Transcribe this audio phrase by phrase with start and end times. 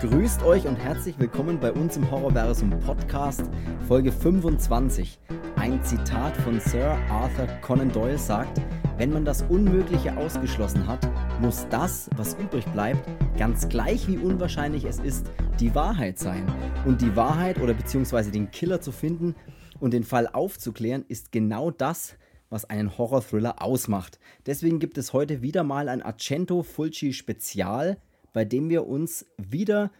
[0.00, 3.42] Grüßt euch und herzlich willkommen bei uns im Horrorversum Podcast,
[3.86, 5.18] Folge 25.
[5.56, 8.62] Ein Zitat von Sir Arthur Conan Doyle sagt,
[8.96, 11.06] wenn man das Unmögliche ausgeschlossen hat,
[11.42, 15.30] muss das, was übrig bleibt, ganz gleich wie unwahrscheinlich es ist,
[15.60, 16.50] die Wahrheit sein.
[16.86, 19.34] Und die Wahrheit oder beziehungsweise den Killer zu finden
[19.80, 22.16] und den Fall aufzuklären, ist genau das,
[22.48, 24.18] was einen Horror-Thriller ausmacht.
[24.46, 27.98] Deswegen gibt es heute wieder mal ein Argento Fulci Spezial
[28.32, 29.90] bei dem wir uns wieder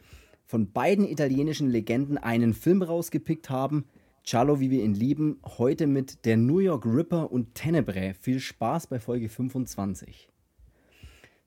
[0.46, 3.84] von beiden italienischen Legenden einen Film rausgepickt haben.
[4.24, 8.14] Cialo, wie wir ihn lieben, heute mit der New York Ripper und Tenebrae.
[8.14, 10.28] Viel Spaß bei Folge 25.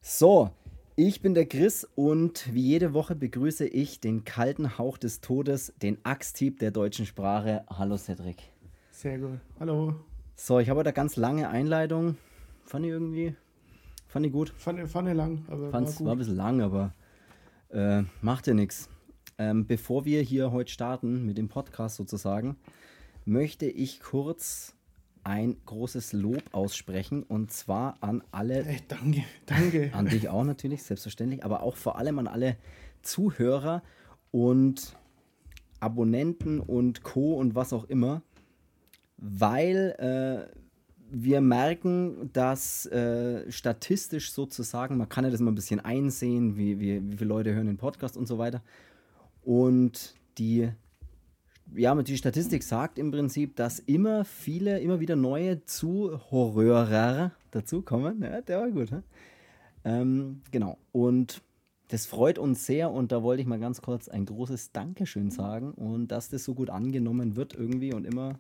[0.02, 0.52] So,
[0.96, 5.74] ich bin der Chris und wie jede Woche begrüße ich den kalten Hauch des Todes,
[5.82, 7.66] den Axthieb der deutschen Sprache.
[7.70, 8.38] Hallo Cedric.
[8.92, 9.40] Sehr gut.
[9.60, 9.96] Hallo.
[10.36, 12.18] So, ich habe eine ganz lange Einleitung.
[12.64, 13.36] Fand ich irgendwie
[14.14, 14.54] Fand ich gut.
[14.58, 16.06] Fand, fand ich lang, aber Fand's, war, gut.
[16.06, 16.94] war ein bisschen lang, aber
[17.70, 18.88] äh, macht ja nichts.
[19.40, 22.56] Ähm, bevor wir hier heute starten mit dem Podcast sozusagen,
[23.26, 24.76] möchte ich kurz
[25.24, 28.64] ein großes Lob aussprechen und zwar an alle.
[28.64, 29.90] Hey, danke, danke.
[29.94, 32.58] An dich auch natürlich, selbstverständlich, aber auch vor allem an alle
[33.02, 33.82] Zuhörer
[34.30, 34.96] und
[35.80, 37.34] Abonnenten und Co.
[37.34, 38.22] und was auch immer,
[39.18, 40.63] weil äh,
[41.16, 46.80] wir merken, dass äh, statistisch sozusagen, man kann ja das mal ein bisschen einsehen, wie,
[46.80, 48.64] wie, wie viele Leute hören den Podcast und so weiter.
[49.44, 50.70] Und die,
[51.76, 58.24] ja, die Statistik sagt im Prinzip, dass immer viele, immer wieder neue Zuhörer dazukommen.
[58.24, 58.92] Ja, der war gut.
[58.92, 59.04] Ne?
[59.86, 60.80] Ähm, genau.
[60.92, 61.44] Und
[61.90, 65.74] das freut uns sehr und da wollte ich mal ganz kurz ein großes Dankeschön sagen
[65.74, 68.40] und dass das so gut angenommen wird irgendwie und immer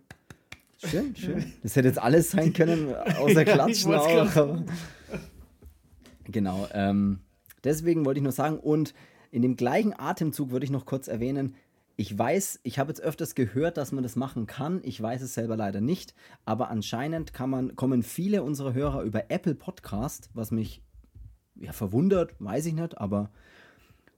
[0.89, 1.53] Schön, schön.
[1.61, 4.63] Das hätte jetzt alles sein können, außer Klatschen auch.
[6.25, 6.67] genau.
[6.73, 7.19] Ähm,
[7.63, 8.93] deswegen wollte ich nur sagen, und
[9.31, 11.55] in dem gleichen Atemzug würde ich noch kurz erwähnen,
[11.95, 14.81] ich weiß, ich habe jetzt öfters gehört, dass man das machen kann.
[14.83, 16.15] Ich weiß es selber leider nicht.
[16.43, 20.81] Aber anscheinend kann man, kommen viele unserer Hörer über Apple Podcast, was mich
[21.55, 23.29] ja, verwundert, weiß ich nicht, aber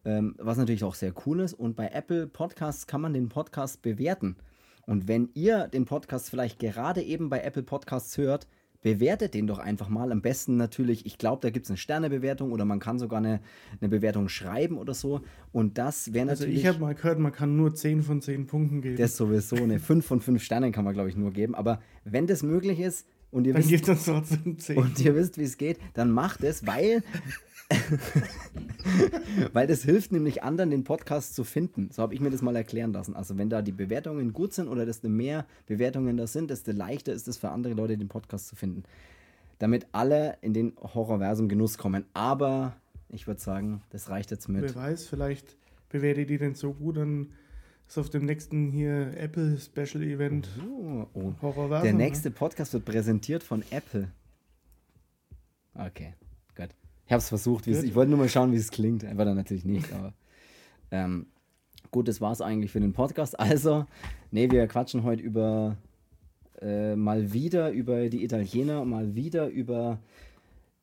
[0.05, 1.53] ähm, was natürlich auch sehr cool ist.
[1.53, 4.37] Und bei Apple Podcasts kann man den Podcast bewerten.
[4.85, 8.47] Und wenn ihr den Podcast vielleicht gerade eben bei Apple Podcasts hört,
[8.85, 10.11] bewertet den doch einfach mal.
[10.11, 13.41] Am besten natürlich, ich glaube, da gibt es eine Sternebewertung oder man kann sogar eine,
[13.81, 15.21] eine Bewertung schreiben oder so.
[15.51, 16.57] Und das wäre natürlich.
[16.57, 18.97] Also ich habe mal gehört, man kann nur 10 von 10 Punkten geben.
[18.97, 21.55] Das sowieso, eine 5 von 5 Sternen kann man, glaube ich, nur geben.
[21.55, 24.77] Aber wenn das möglich ist und ihr wisst, uns trotzdem 10.
[24.77, 27.01] Und ihr wisst, wie es geht, dann macht es, weil
[29.53, 31.89] Weil das hilft nämlich anderen, den Podcast zu finden.
[31.91, 33.15] So habe ich mir das mal erklären lassen.
[33.15, 37.13] Also wenn da die Bewertungen gut sind oder desto mehr Bewertungen da sind, desto leichter
[37.13, 38.83] ist es für andere Leute, den Podcast zu finden.
[39.59, 42.05] Damit alle in den Horrorversum Genuss kommen.
[42.13, 42.75] Aber
[43.09, 44.63] ich würde sagen, das reicht jetzt mit.
[44.63, 45.57] Wer weiß, vielleicht
[45.89, 47.31] bewertet die denn so gut, dann
[47.87, 51.33] ist auf dem nächsten hier Apple Special Event oh, oh.
[51.41, 51.83] Horrorversum.
[51.83, 54.11] Der nächste Podcast wird präsentiert von Apple.
[55.73, 56.13] Okay.
[57.05, 57.67] Ich habe es versucht.
[57.67, 59.03] Ich wollte nur mal schauen, wie es klingt.
[59.03, 59.93] War dann natürlich nicht.
[59.93, 60.13] Aber
[60.91, 61.27] ähm,
[61.91, 63.39] gut, das war es eigentlich für den Podcast.
[63.39, 63.85] Also,
[64.31, 65.77] nee, wir quatschen heute über
[66.61, 69.99] äh, mal wieder über die Italiener, mal wieder über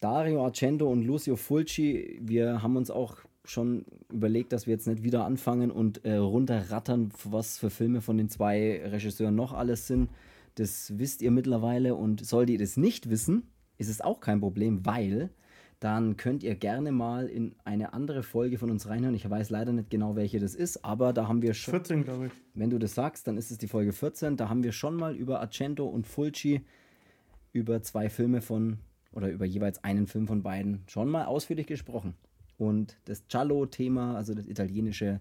[0.00, 2.18] Dario Argento und Lucio Fulci.
[2.22, 7.10] Wir haben uns auch schon überlegt, dass wir jetzt nicht wieder anfangen und äh, runterrattern,
[7.24, 10.08] was für Filme von den zwei Regisseuren noch alles sind.
[10.54, 13.44] Das wisst ihr mittlerweile und solltet ihr das nicht wissen,
[13.78, 15.30] ist es auch kein Problem, weil
[15.82, 19.16] dann könnt ihr gerne mal in eine andere Folge von uns reinhören.
[19.16, 21.72] Ich weiß leider nicht genau, welche das ist, aber da haben wir schon.
[21.72, 22.32] 14, glaube ich.
[22.54, 24.37] Wenn du das sagst, dann ist es die Folge 14.
[24.37, 26.60] Da haben wir schon mal über Argento und Fulci,
[27.53, 28.78] über zwei Filme von,
[29.10, 32.14] oder über jeweils einen Film von beiden, schon mal ausführlich gesprochen.
[32.59, 35.20] Und das Giallo-Thema, also das italienische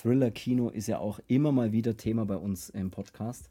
[0.00, 3.50] Thriller-Kino, ist ja auch immer mal wieder Thema bei uns im Podcast.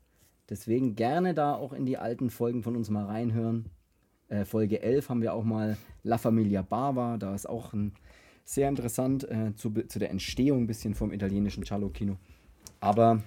[0.50, 3.66] Deswegen gerne da auch in die alten Folgen von uns mal reinhören.
[4.34, 7.18] Äh, Folge 11 haben wir auch mal La Familia Bava.
[7.18, 7.94] Da ist auch ein
[8.46, 12.18] sehr interessant äh, zu, zu der Entstehung ein bisschen vom italienischen Giallo-Kino.
[12.80, 13.22] Aber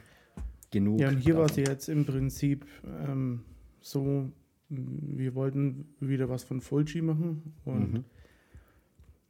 [0.73, 1.01] genug.
[1.01, 3.43] Ja, und hier war es jetzt im Prinzip ähm,
[3.81, 4.31] so,
[4.69, 8.05] wir wollten wieder was von Fulci machen und mhm.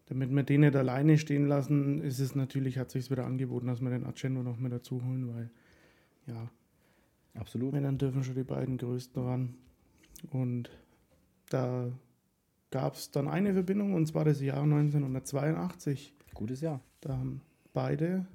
[0.06, 3.82] damit wir den nicht alleine stehen lassen, ist es natürlich, hat sich wieder angeboten, dass
[3.82, 5.50] wir den Argento noch mit dazu holen, weil
[6.26, 6.50] ja,
[7.34, 7.75] absolut.
[7.75, 9.55] Wenn dann dürfen schon die beiden größten ran
[10.31, 10.70] und
[11.48, 11.90] da
[12.70, 16.12] gab es dann eine Verbindung und zwar das Jahr 1982.
[16.34, 16.81] Gutes Jahr.
[17.00, 17.40] Da haben
[17.72, 18.26] beide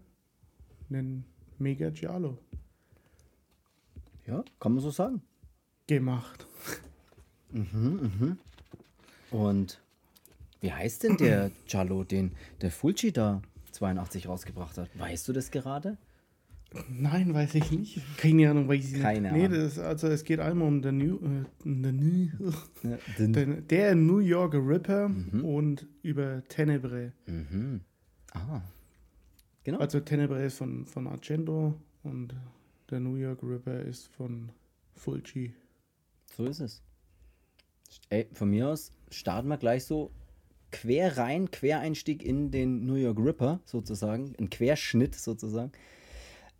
[0.90, 1.25] einen
[1.60, 2.38] Mega Giallo.
[4.25, 5.22] Ja, kann man so sagen.
[5.88, 6.48] Gemacht.
[7.52, 8.38] Mhm, mhm.
[9.31, 9.81] Und
[10.62, 12.31] wie heißt denn der Giallo, den
[12.62, 13.42] der Fulci da
[13.72, 14.90] 82 rausgebracht hat.
[14.98, 15.98] Weißt du das gerade?
[16.90, 18.00] Nein, weiß ich nicht.
[18.18, 19.02] Keine Ahnung, weiß ich nicht.
[19.02, 19.60] Keine nee, Ahnung.
[19.60, 22.30] das, also es geht einmal um den New, äh, den New,
[22.84, 25.12] Ja, den- den, der New York Ripper
[25.44, 27.12] und über Tenebrae.
[27.26, 27.82] Mhm.
[28.32, 28.62] Ah.
[29.66, 29.80] Genau.
[29.80, 32.34] Also Tenebrae ist von, von Argento und
[32.90, 34.50] der New York Ripper ist von
[34.96, 35.54] Fulci.
[36.36, 36.82] So ist es.
[38.10, 40.12] Ey, von mir aus starten wir gleich so
[40.72, 45.74] quer rein, Quereinstieg in den New York Ripper sozusagen, ein Querschnitt sozusagen.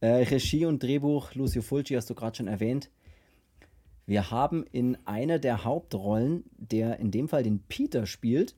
[0.01, 2.89] Äh, Regie und Drehbuch, Lucio Fulci hast du gerade schon erwähnt.
[4.07, 8.56] Wir haben in einer der Hauptrollen, der in dem Fall den Peter spielt,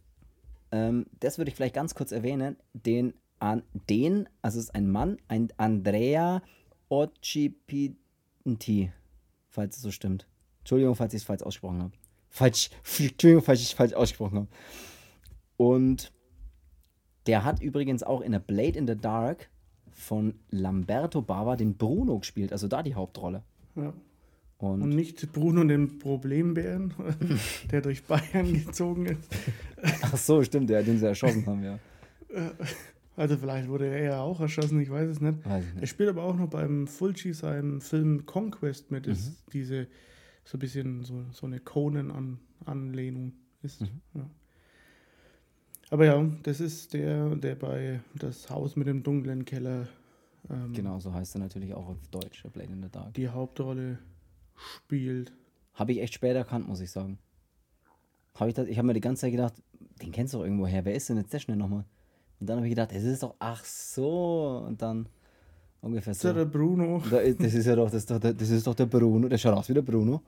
[0.71, 4.89] ähm, das würde ich vielleicht ganz kurz erwähnen, den, an, den, also es ist ein
[4.89, 6.41] Mann, ein Andrea
[6.89, 8.91] Occhipinti,
[9.49, 10.25] falls es so stimmt.
[10.59, 11.93] Entschuldigung, falls ich es falsch ausgesprochen habe.
[12.29, 12.69] Falsch,
[12.99, 14.47] Entschuldigung, falls ich es falsch ausgesprochen habe.
[15.57, 16.11] Und
[17.27, 19.49] der hat übrigens auch in der Blade in the Dark
[19.93, 23.43] von Lamberto Bava den Bruno gespielt, also da die Hauptrolle.
[23.75, 23.93] Ja.
[24.57, 26.93] Und, Und nicht Bruno den Problembären,
[27.71, 29.29] der durch Bayern gezogen ist.
[30.03, 31.79] ach so, stimmt, der, den sie erschossen haben, ja.
[33.15, 35.45] Also vielleicht wurde er ja auch erschossen, ich weiß es nicht.
[35.45, 35.89] Weiß ich Er nicht.
[35.89, 39.35] spielt aber auch noch beim Fulci seinem Film Conquest mit, ist Mhm.
[39.51, 39.87] diese
[40.45, 43.81] so ein bisschen so, so eine Conan-Anlehnung ist.
[43.81, 43.87] Mhm.
[44.15, 44.29] Ja.
[45.93, 49.87] Aber ja, das ist der, der bei das Haus mit dem dunklen Keller
[50.49, 53.13] ähm, Genau, so heißt er natürlich auch auf Deutsch, der Blade in the Dark.
[53.13, 53.99] die Hauptrolle
[54.55, 55.31] spielt.
[55.75, 57.19] Habe ich echt spät erkannt, muss ich sagen.
[58.33, 59.53] Hab ich das, ich habe mir die ganze Zeit gedacht,
[60.01, 60.83] den kennst du doch irgendwo her.
[60.83, 61.85] Wer ist denn jetzt der schnell nochmal?
[62.39, 64.63] Und dann habe ich gedacht, es ist doch, ach so.
[64.67, 65.07] Und dann
[65.79, 66.35] ungefähr Das ist ja so.
[66.37, 67.03] der Bruno.
[67.09, 69.29] Da das ist ja doch, das das ist doch der Bruno.
[69.29, 70.23] Der schaut aus wie der Bruno.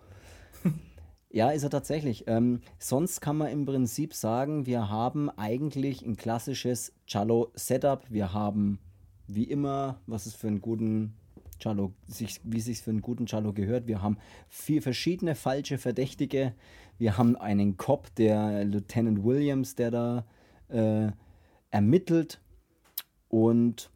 [1.36, 2.24] Ja, ist er tatsächlich.
[2.28, 8.06] Ähm, sonst kann man im Prinzip sagen, wir haben eigentlich ein klassisches Cello-Setup.
[8.10, 8.80] Wir haben
[9.28, 11.18] wie immer, was es für einen guten
[11.60, 13.86] Cello, sich, wie sich für einen guten Cello gehört.
[13.86, 14.18] Wir haben
[14.48, 16.54] vier verschiedene falsche Verdächtige.
[16.98, 20.26] Wir haben einen Cop, der Lieutenant Williams, der da
[20.70, 21.12] äh,
[21.70, 22.40] ermittelt.
[23.28, 23.92] Und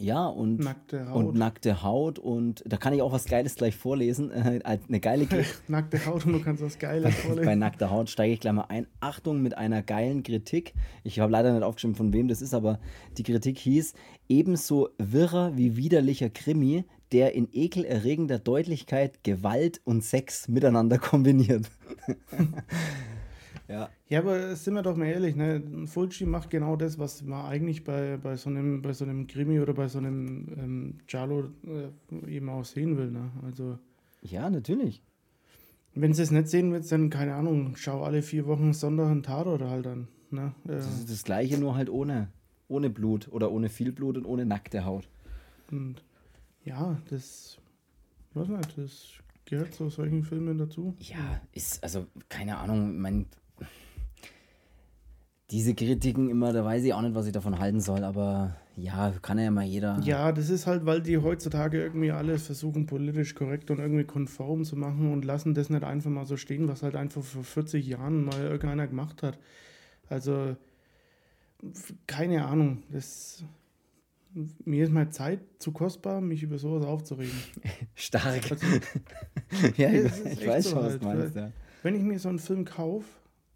[0.00, 1.16] ja, und Nackte Haut.
[1.26, 4.30] und nackte Haut und da kann ich auch was Geiles gleich vorlesen.
[4.38, 7.58] Äh, eine geile Kri- Nackte Haut und du kannst was Geiles bei vorlesen.
[7.58, 8.86] nackter Haut steige ich gleich mal ein.
[9.00, 10.74] Achtung mit einer geilen Kritik.
[11.04, 12.78] Ich habe leider nicht aufgeschrieben, von wem das ist, aber
[13.16, 13.94] die Kritik hieß:
[14.28, 21.70] ebenso wirrer wie widerlicher Krimi, der in ekelerregender Deutlichkeit Gewalt und Sex miteinander kombiniert.
[23.68, 25.62] Ja, Ja, aber sind wir doch mal ehrlich, ne?
[25.86, 29.60] Fulci macht genau das, was man eigentlich bei, bei, so, einem, bei so einem Krimi
[29.60, 33.10] oder bei so einem ähm, Giallo äh, eben auch sehen will.
[33.10, 33.30] Ne?
[33.44, 33.78] Also,
[34.22, 35.02] ja, natürlich.
[35.94, 39.22] wenn sie es nicht sehen willst, dann keine Ahnung, schau alle vier Wochen Sonntag einen
[39.22, 40.08] Tatort halt an.
[40.30, 40.54] Ne?
[40.64, 42.28] Äh, Das ist das Gleiche, nur halt ohne,
[42.68, 45.08] ohne Blut oder ohne viel Blut und ohne nackte Haut.
[45.70, 46.02] und
[46.64, 47.58] ja, das,
[48.34, 49.08] weiß nicht, das
[49.46, 50.94] gehört zu solchen Filmen dazu.
[51.00, 53.26] Ja, ist, also, keine Ahnung, mein.
[55.50, 59.12] Diese Kritiken immer, da weiß ich auch nicht, was ich davon halten soll, aber ja,
[59.22, 59.98] kann ja mal jeder.
[60.04, 64.64] Ja, das ist halt, weil die heutzutage irgendwie alles versuchen, politisch korrekt und irgendwie konform
[64.64, 67.86] zu machen und lassen das nicht einfach mal so stehen, was halt einfach vor 40
[67.86, 69.38] Jahren mal irgendeiner gemacht hat.
[70.08, 70.56] Also,
[72.06, 72.82] keine Ahnung.
[72.92, 73.42] Das,
[74.64, 77.34] mir ist mal Zeit zu kostbar, mich über sowas aufzuregen.
[77.94, 78.50] Stark.
[78.50, 78.66] Also,
[79.76, 81.52] ja, ich, weiß so schon, was halt, du meinst, ja.
[81.82, 83.08] wenn ich mir so einen Film kaufe,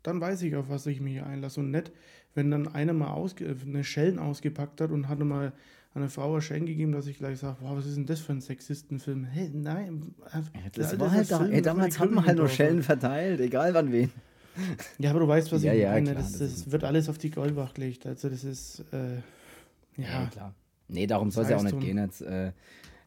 [0.03, 1.61] dann weiß ich, auf was ich mich hier einlasse.
[1.61, 1.93] Und nicht,
[2.35, 5.53] wenn dann einer mal ausge eine Schellen ausgepackt hat und hatte mal
[5.95, 8.33] eine Frau ein Schenk gegeben, dass ich gleich sage, wow, was ist denn das für
[8.33, 9.25] ein Sexistenfilm?
[9.25, 10.15] Hey, nein.
[10.33, 10.41] äh,
[10.73, 13.75] Das Alter, war halt da, ey, das damals hat man halt nur Schellen verteilt, egal
[13.75, 14.11] wann wen.
[14.99, 16.11] Ja, aber du weißt, was Ja, ich ja, meine.
[16.13, 18.07] klar, das, das das, wird alles auf die Goldwacht gelegt.
[18.07, 19.17] Also das ist, äh,
[20.01, 20.55] ja, klar.
[20.89, 22.49] Nee, darum soll es ja auch nicht gehen, jetzt äh,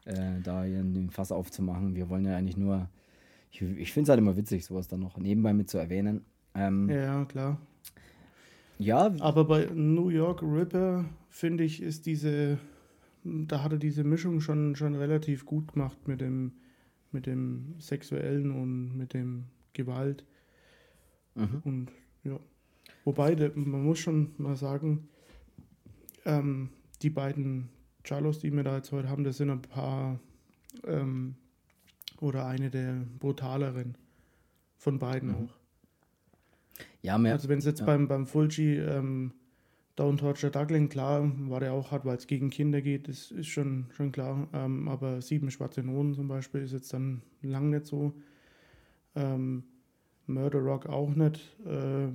[0.04, 1.94] äh, da hier den Fass aufzumachen.
[1.94, 2.88] Wir wollen ja eigentlich nur.
[3.50, 6.24] Ich, ich finde es halt immer witzig, sowas dann noch nebenbei mit zu erwähnen.
[6.56, 7.24] Ähm, ja.
[7.26, 7.60] klar.
[8.78, 12.58] ja, Aber bei New York Ripper, finde ich, ist diese,
[13.24, 16.52] da hat er diese Mischung schon, schon relativ gut gemacht mit dem,
[17.12, 20.24] mit dem Sexuellen und mit dem Gewalt.
[21.34, 21.60] Mhm.
[21.64, 21.88] Und
[22.24, 22.40] ja.
[23.04, 25.08] Wobei, man muss schon mal sagen,
[26.24, 26.70] ähm,
[27.02, 27.68] die beiden
[28.04, 30.18] Charlos, die wir da jetzt heute haben, das sind ein paar
[30.84, 31.36] ähm,
[32.20, 33.96] oder eine der brutaleren
[34.76, 35.34] von beiden Mhm.
[35.34, 35.65] auch.
[37.02, 37.86] Ja, mehr, Also wenn es jetzt ja.
[37.86, 39.32] beim, beim Fulci ähm,
[39.96, 43.46] Don't Torture Duckling, klar, war der auch hart, weil es gegen Kinder geht, das ist
[43.46, 44.48] schon, schon klar.
[44.52, 48.12] Ähm, aber Sieben Schwarze Noten zum Beispiel ist jetzt dann lang nicht so.
[49.14, 49.64] Ähm,
[50.26, 51.40] Murder Rock auch nicht.
[51.64, 52.08] Äh,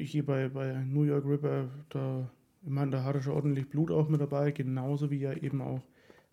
[0.00, 2.30] hier bei, bei New York Ripper, da
[2.62, 5.60] ich meine, da hat er schon ordentlich Blut auch mit dabei, genauso wie ja eben
[5.60, 5.80] auch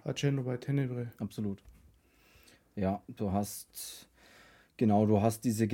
[0.03, 1.11] Argento bei Tenebre.
[1.17, 1.63] Absolut.
[2.75, 4.09] Ja, du hast,
[4.77, 5.67] genau, du hast diese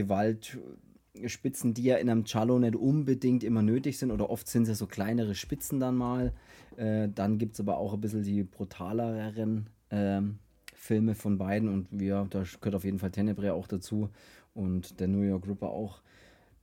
[1.13, 4.69] Gewaltspitzen, die ja in einem Cello nicht unbedingt immer nötig sind oder oft sind es
[4.69, 6.33] ja so kleinere Spitzen dann mal.
[6.77, 10.39] Äh, dann gibt es aber auch ein bisschen die brutaleren ähm,
[10.75, 14.09] Filme von beiden und wir, da gehört auf jeden Fall Tenebre auch dazu
[14.53, 16.01] und der New York Ripper auch.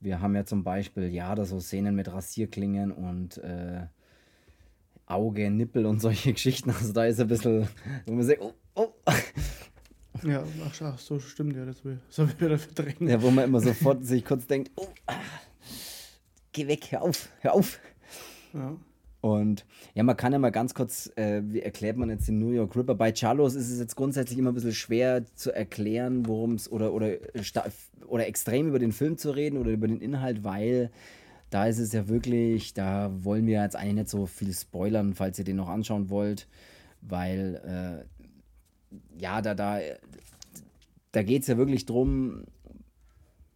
[0.00, 3.86] Wir haben ja zum Beispiel, ja, da so Szenen mit Rasierklingen und äh,
[5.06, 6.70] Auge, Nippel und solche Geschichten.
[6.70, 7.68] Also da ist ein bisschen,
[8.06, 8.88] wo man sagt, oh, oh.
[10.24, 13.00] Ja, ach, ach so, stimmt ja, das, das habe ich wieder verdrängt.
[13.02, 15.14] Ja, wo man immer sofort sich kurz denkt, oh, ah,
[16.52, 17.78] geh weg, hör auf, hör auf.
[18.52, 18.76] Ja.
[19.20, 22.50] Und ja, man kann ja mal ganz kurz, äh, wie erklärt man jetzt den New
[22.50, 22.94] York Ripper?
[22.94, 26.92] Bei Charlos ist es jetzt grundsätzlich immer ein bisschen schwer zu erklären, worum es oder,
[26.92, 27.16] oder,
[28.06, 30.90] oder extrem über den Film zu reden oder über den Inhalt, weil
[31.50, 35.38] da ist es ja wirklich, da wollen wir jetzt eigentlich nicht so viel spoilern, falls
[35.38, 36.46] ihr den noch anschauen wollt,
[37.00, 38.17] weil äh,
[39.18, 39.80] ja, da, da,
[41.12, 42.44] da geht es ja wirklich drum,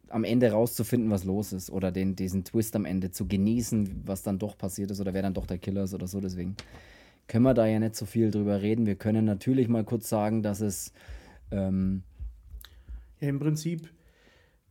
[0.09, 4.21] am Ende rauszufinden, was los ist oder den, diesen Twist am Ende zu genießen, was
[4.21, 6.19] dann doch passiert ist oder wer dann doch der Killer ist oder so.
[6.19, 6.55] Deswegen
[7.27, 8.85] können wir da ja nicht so viel drüber reden.
[8.85, 10.93] Wir können natürlich mal kurz sagen, dass es.
[11.49, 12.03] Ähm
[13.19, 13.89] ja, im Prinzip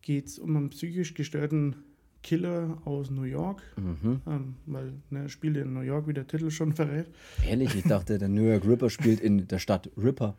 [0.01, 1.77] geht es um einen psychisch gestörten
[2.23, 4.21] Killer aus New York, mhm.
[4.27, 7.07] ähm, weil ne, er spielt in New York, wie der Titel schon verrät.
[7.45, 10.37] Ehrlich, ich dachte, der New York Ripper spielt in der Stadt Ripper.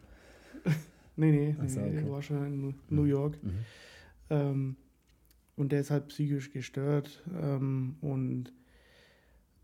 [1.16, 1.98] nee, nee, nee, okay.
[1.98, 3.42] er war schon in New York.
[3.44, 3.52] Mhm.
[4.30, 4.76] Ähm,
[5.56, 8.52] und der ist halt psychisch gestört ähm, und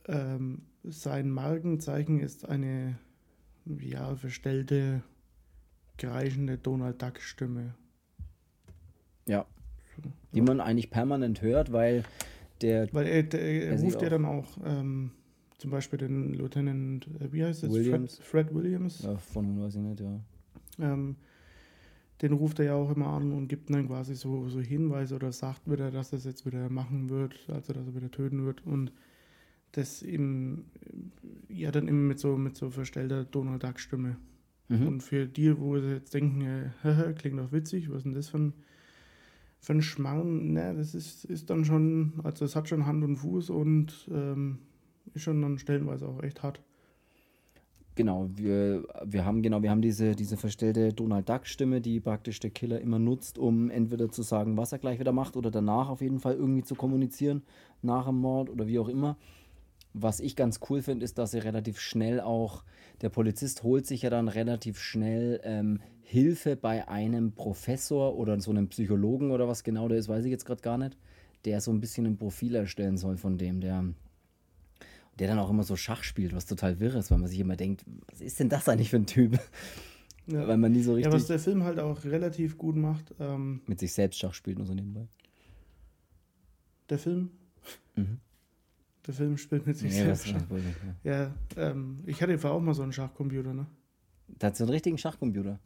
[0.07, 2.99] ähm, sein Markenzeichen ist eine
[3.65, 5.03] ja, verstellte,
[5.97, 7.75] kreischende Donald Duck Stimme.
[9.27, 9.45] Ja.
[10.33, 12.03] Die man eigentlich permanent hört, weil
[12.61, 12.91] der.
[12.93, 15.11] Weil er, der, er ruft ja dann auch ähm,
[15.57, 17.71] zum Beispiel den Lieutenant, äh, wie heißt das?
[17.71, 18.17] Williams.
[18.19, 19.01] Fred, Fred Williams.
[19.01, 20.19] Ja, von weiß ich nicht, ja.
[20.79, 21.15] Ähm,
[22.21, 25.31] den ruft er ja auch immer an und gibt dann quasi so, so Hinweise oder
[25.31, 28.65] sagt wieder, dass er es jetzt wieder machen wird, also dass er wieder töten wird
[28.65, 28.91] und
[29.71, 30.65] das eben,
[31.47, 34.17] ja dann immer mit so, mit so verstellter Donald Duck Stimme.
[34.67, 34.87] Mhm.
[34.87, 38.29] Und für die, wo sie jetzt denken, äh, klingt doch witzig, was ist denn das
[38.29, 38.53] für ein,
[39.59, 43.17] für ein Schmarrn, ne, das ist, ist dann schon, also es hat schon Hand und
[43.17, 44.59] Fuß und ähm,
[45.13, 46.61] ist schon dann stellenweise auch echt hart.
[47.99, 52.49] Genau, wir, wir haben genau, wir haben diese, diese verstellte Donald Duck-Stimme, die praktisch der
[52.49, 55.99] Killer immer nutzt, um entweder zu sagen, was er gleich wieder macht oder danach auf
[55.99, 57.41] jeden Fall irgendwie zu kommunizieren,
[57.81, 59.17] nach dem Mord oder wie auch immer.
[59.91, 62.63] Was ich ganz cool finde, ist, dass er relativ schnell auch,
[63.01, 68.51] der Polizist holt sich ja dann relativ schnell ähm, Hilfe bei einem Professor oder so
[68.51, 70.95] einem Psychologen oder was genau der ist, weiß ich jetzt gerade gar nicht,
[71.43, 73.93] der so ein bisschen ein Profil erstellen soll von dem, der
[75.19, 77.55] der dann auch immer so Schach spielt, was total wirr ist, weil man sich immer
[77.55, 79.39] denkt, was ist denn das eigentlich für ein Typ?
[80.31, 80.47] Ja.
[80.47, 81.11] Weil man nie so richtig.
[81.11, 83.15] Ja, was der Film halt auch relativ gut macht.
[83.19, 85.07] Ähm, mit sich selbst Schach spielt und so nebenbei.
[86.87, 87.31] Der Film?
[87.95, 88.19] Mhm.
[89.07, 90.43] Der Film spielt mit sich nee, selbst Schach.
[91.03, 93.65] Ja, ja ähm, ich hatte vorher auch mal so einen Schachcomputer, ne?
[94.27, 95.59] Da hat so einen richtigen Schachcomputer.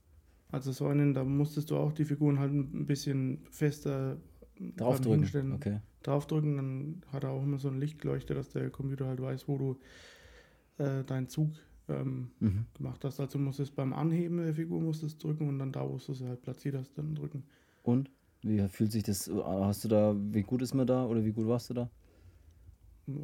[0.50, 4.18] Also so einen, da musstest du auch die Figuren halt ein bisschen fester
[4.60, 5.54] draufdrücken.
[5.54, 9.22] Okay draufdrücken, dann hat er auch immer so ein Licht geleuchtet, dass der Computer halt
[9.22, 11.52] weiß, wo du äh, deinen Zug
[11.90, 12.66] ähm, mhm.
[12.76, 13.20] gemacht hast.
[13.20, 15.98] Also musst du es beim Anheben der Figur musst es drücken und dann da, wo
[15.98, 17.44] du sie halt platziert hast, dann drücken.
[17.82, 18.10] Und?
[18.46, 21.48] Wie fühlt sich das, hast du da, wie gut ist man da oder wie gut
[21.48, 21.90] warst du da?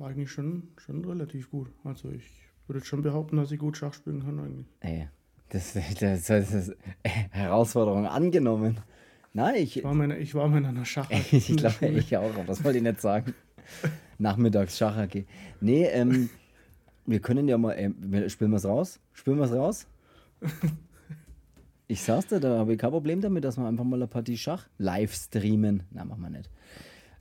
[0.02, 1.68] Eigentlich schon, schon relativ gut.
[1.84, 2.24] Also ich
[2.68, 4.68] würde schon behaupten, dass ich gut Schach spielen kann eigentlich.
[4.80, 5.10] Ey,
[5.50, 8.80] das, das, das ist Herausforderung angenommen.
[9.34, 11.10] Nein, ich, ich war mal, ich war mal in einer Schach.
[11.32, 13.34] ich glaube, ich auch, aber das wollte ich nicht sagen.
[14.18, 15.26] Nachmittags Schach AG.
[15.62, 16.30] Nee, ähm,
[17.06, 19.00] wir können ja mal, äh, spielen wir es raus?
[19.14, 19.88] Spielen wir es raus?
[21.92, 24.38] Ich sag's dir, da habe ich kein Problem damit, dass wir einfach mal eine Partie
[24.38, 25.82] Schach live streamen.
[25.90, 26.48] Na, machen wir nicht.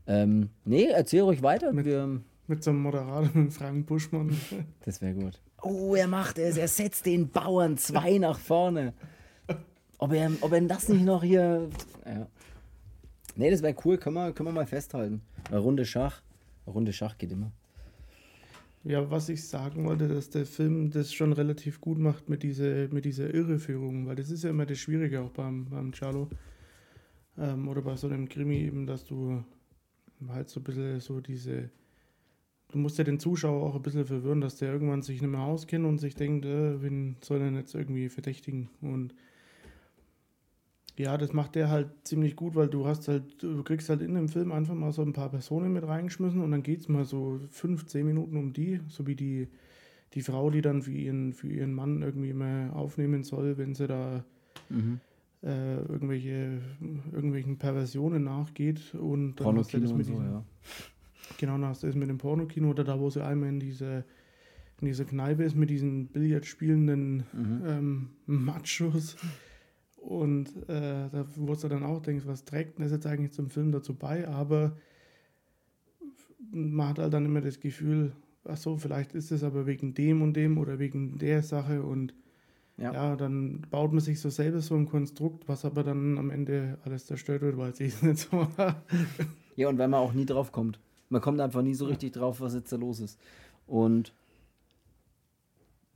[0.06, 1.72] Ähm, nee, erzähl ruhig weiter.
[1.72, 4.36] Mit, wir, mit so einem Moderator, mit Frank Buschmann.
[4.84, 5.40] Das wäre gut.
[5.62, 8.92] Oh, er macht es, er setzt den Bauern zwei nach vorne.
[9.98, 11.68] Ob er, ob er das nicht noch hier.
[12.06, 12.28] Ja.
[13.36, 15.22] Nee, das wäre cool, können wir, können wir mal festhalten.
[15.48, 16.22] Eine Runde Schach.
[16.66, 17.52] Eine Runde Schach geht immer.
[18.84, 22.88] Ja, was ich sagen wollte, dass der Film das schon relativ gut macht mit dieser,
[22.88, 26.28] mit dieser Irreführung, weil das ist ja immer das Schwierige auch beim, beim Charlo
[27.36, 29.42] ähm, oder bei so einem Krimi eben, dass du
[30.28, 31.70] halt so ein bisschen so diese,
[32.70, 35.40] du musst ja den Zuschauer auch ein bisschen verwirren, dass der irgendwann sich nicht mehr
[35.40, 39.12] auskennt und sich denkt, äh, wen soll er jetzt irgendwie verdächtigen und
[40.98, 44.14] Ja, das macht der halt ziemlich gut, weil du hast halt, du kriegst halt in
[44.14, 47.04] dem Film einfach mal so ein paar Personen mit reingeschmissen und dann geht es mal
[47.04, 49.46] so fünf, zehn Minuten um die, so wie die,
[50.14, 53.86] die Frau, die dann für ihren, für ihren Mann irgendwie mal aufnehmen soll, wenn sie
[53.86, 54.24] da
[54.70, 54.98] mhm.
[55.44, 56.58] äh, irgendwelche,
[57.12, 60.44] irgendwelchen Perversionen nachgeht und dann hast du das mit so, diesem, ja.
[61.38, 64.04] Genau, dann hast du das mit dem Pornokino oder da, wo sie einmal in diese
[64.80, 67.62] in dieser Kneipe ist mit diesen Billard spielenden mhm.
[67.66, 69.16] ähm, Machos.
[70.08, 73.72] Und äh, da wurdest du dann auch denkst, was trägt das jetzt eigentlich zum Film
[73.72, 74.26] dazu bei?
[74.26, 74.74] Aber
[76.50, 78.12] man hat halt dann immer das Gefühl,
[78.44, 82.14] ach so, vielleicht ist es aber wegen dem und dem oder wegen der Sache und
[82.78, 82.94] ja.
[82.94, 83.16] ja.
[83.16, 87.04] dann baut man sich so selber so ein Konstrukt, was aber dann am Ende alles
[87.04, 88.82] zerstört wird, weil es eh nicht so war.
[89.56, 90.80] Ja, und wenn man auch nie drauf kommt.
[91.10, 93.20] Man kommt einfach nie so richtig drauf, was jetzt da los ist.
[93.66, 94.14] Und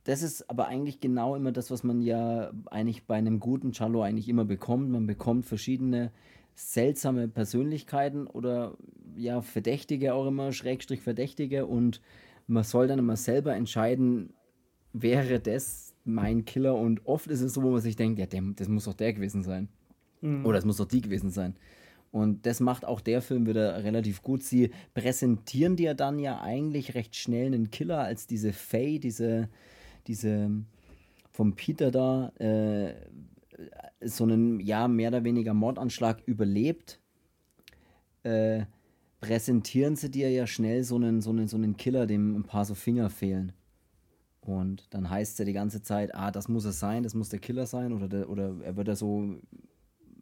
[0.03, 4.01] das ist aber eigentlich genau immer das, was man ja eigentlich bei einem guten Cello
[4.01, 4.89] eigentlich immer bekommt.
[4.89, 6.11] Man bekommt verschiedene
[6.55, 8.77] seltsame Persönlichkeiten oder
[9.15, 12.01] ja, Verdächtige auch immer, Schrägstrich Verdächtige und
[12.47, 14.33] man soll dann immer selber entscheiden,
[14.91, 18.67] wäre das mein Killer und oft ist es so, wo man sich denkt, ja, das
[18.67, 19.69] muss doch der gewesen sein.
[20.21, 20.45] Mhm.
[20.45, 21.55] Oder es muss doch die gewesen sein.
[22.11, 24.43] Und das macht auch der Film wieder relativ gut.
[24.43, 29.49] Sie präsentieren dir dann ja eigentlich recht schnell einen Killer als diese Faye, diese,
[30.07, 30.51] diese
[31.31, 32.93] vom Peter da äh,
[34.01, 36.99] so einen, ja, mehr oder weniger Mordanschlag überlebt,
[38.23, 38.65] äh,
[39.19, 42.65] präsentieren sie dir ja schnell so einen, so, einen, so einen Killer, dem ein paar
[42.65, 43.53] so Finger fehlen.
[44.41, 47.29] Und dann heißt es ja die ganze Zeit, ah, das muss es sein, das muss
[47.29, 49.37] der Killer sein, oder, der, oder er wird ja so,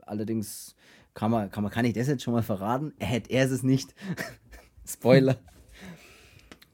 [0.06, 0.76] allerdings
[1.14, 2.94] kann man, kann man, kann ich das jetzt schon mal verraten?
[3.00, 3.96] Er, hätte er ist es nicht.
[4.86, 5.38] Spoiler.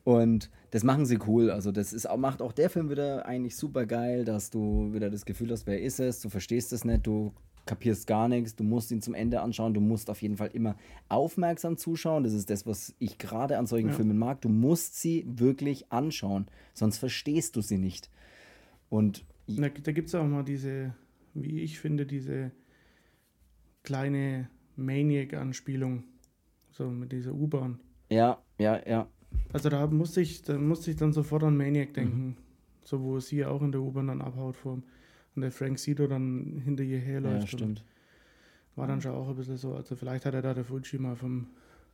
[0.07, 1.51] Und das machen sie cool.
[1.51, 5.25] Also das ist, macht auch der Film wieder eigentlich super geil, dass du wieder das
[5.25, 7.33] Gefühl hast, wer ist es, du verstehst es nicht, du
[7.65, 10.77] kapierst gar nichts, du musst ihn zum Ende anschauen, du musst auf jeden Fall immer
[11.09, 12.23] aufmerksam zuschauen.
[12.23, 13.95] Das ist das, was ich gerade an solchen ja.
[13.95, 14.39] Filmen mag.
[14.39, 18.09] Du musst sie wirklich anschauen, sonst verstehst du sie nicht.
[18.87, 20.96] Und da, da gibt es auch mal diese,
[21.33, 22.53] wie ich finde, diese
[23.83, 26.05] kleine Maniac-Anspielung,
[26.72, 27.81] so mit dieser U-Bahn.
[28.09, 29.09] Ja, ja, ja.
[29.53, 32.25] Also da musste ich, da musste ich dann sofort an Maniac denken.
[32.25, 32.35] Mhm.
[32.83, 34.79] So wo sie auch in der U-Bahn dann abhaut vor
[35.35, 37.42] und der Frank Sido dann hinter ihr herläuft.
[37.42, 37.83] Ja, stimmt.
[38.75, 41.16] War dann schon auch ein bisschen so, also vielleicht hat er da der Fuji mal
[41.16, 41.48] vom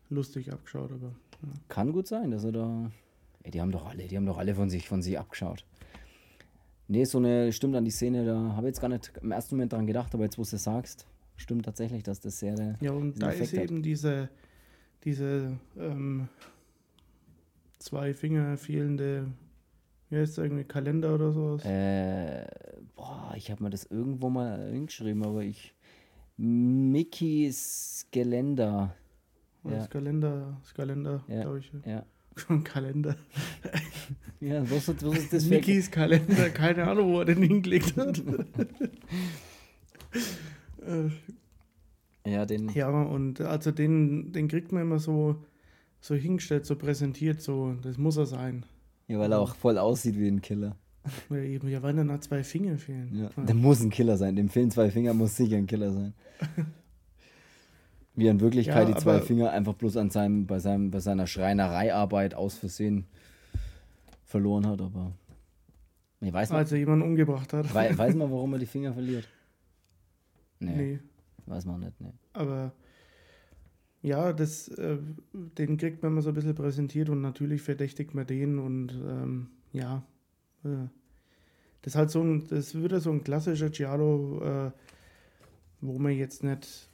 [0.10, 1.08] lustig abgeschaut, aber.
[1.42, 1.50] Ja.
[1.68, 2.92] Kann gut sein, dass er da.
[3.44, 5.66] Ey, die haben doch alle, die haben doch alle von sich von sie abgeschaut.
[6.88, 9.56] Nee, so eine, stimmt an die Szene, da habe ich jetzt gar nicht im ersten
[9.56, 12.78] Moment dran gedacht, aber jetzt, wo du es sagst, stimmt tatsächlich, dass das sehr.
[12.82, 13.86] Ja, und da Effekt ist eben hat.
[13.86, 14.30] diese,
[15.04, 16.28] diese ähm,
[17.84, 19.28] zwei Finger fehlende,
[20.10, 21.66] wie heißt das irgendwie, Kalender oder sowas?
[21.66, 22.46] Äh,
[22.96, 25.74] boah, ich habe mir das irgendwo mal hingeschrieben, aber ich.
[26.36, 28.96] Mickys Geländer.
[29.64, 29.84] Ja.
[29.84, 31.42] Skalender, Skalender, ja.
[31.42, 31.72] glaube ich.
[31.86, 32.04] Ja.
[32.36, 33.16] Schon Kalender.
[34.40, 38.20] ja, was, ist, was ist das Mickys Kalender, keine Ahnung, wo er den hingelegt hat.
[42.26, 42.70] ja, den.
[42.70, 45.38] Ja, und also den, den kriegt man immer so
[46.04, 48.66] so hingestellt, so präsentiert, so, das muss er sein.
[49.08, 50.76] Ja, weil er auch voll aussieht wie ein Killer.
[51.30, 53.10] Ja, eben, ja, weil dann noch zwei Finger fehlen.
[53.14, 53.44] Ja, ja.
[53.46, 54.36] Der muss ein Killer sein.
[54.36, 56.14] Dem fehlen zwei Finger, muss sicher ein Killer sein.
[58.16, 61.26] Wie in Wirklichkeit ja, die zwei Finger einfach bloß an seinem, bei, seinem, bei seiner
[61.26, 63.06] Schreinereiarbeit aus Versehen
[64.26, 65.14] verloren hat, aber.
[66.20, 67.74] Nee, weiß man, Als er jemanden umgebracht hat.
[67.74, 69.28] Weiß, weiß man, warum er die Finger verliert?
[70.60, 70.76] Nee.
[70.76, 71.00] nee.
[71.46, 72.14] Weiß man nicht, nee.
[72.32, 72.72] Aber
[74.04, 74.98] ja, das, äh,
[75.32, 79.48] den kriegt man immer so ein bisschen präsentiert und natürlich verdächtigt man den und ähm,
[79.72, 80.04] ja,
[80.66, 80.88] äh,
[81.82, 84.72] das ist halt so ein, das wird so ein klassischer Giallo, äh,
[85.80, 86.90] wo man jetzt nicht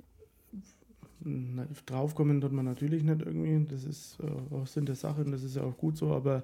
[1.86, 5.44] draufkommen tut man natürlich nicht irgendwie, das ist äh, auch Sinn der Sache und das
[5.44, 6.44] ist ja auch gut so, aber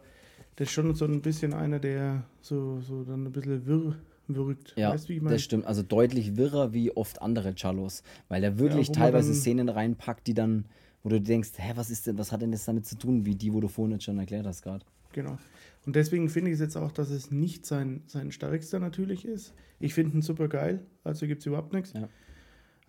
[0.56, 3.96] das ist schon so ein bisschen einer, der so, so dann ein bisschen wirr
[4.28, 4.74] wirkt.
[4.76, 5.34] Ja, weißt, ich mein?
[5.34, 5.66] das stimmt.
[5.66, 10.34] Also deutlich wirrer wie oft andere Cellos, weil er wirklich ja, teilweise Szenen reinpackt, die
[10.34, 10.66] dann,
[11.04, 13.36] wo du denkst, hä, was ist denn, was hat denn das damit zu tun, wie
[13.36, 14.86] die, wo du vorhin jetzt schon erklärt hast gerade.
[15.14, 15.38] Genau.
[15.86, 19.54] Und deswegen finde ich es jetzt auch, dass es nicht sein, sein stärkster natürlich ist.
[19.80, 21.94] Ich finde ihn super geil, also gibt es überhaupt nichts.
[21.94, 22.10] Ja.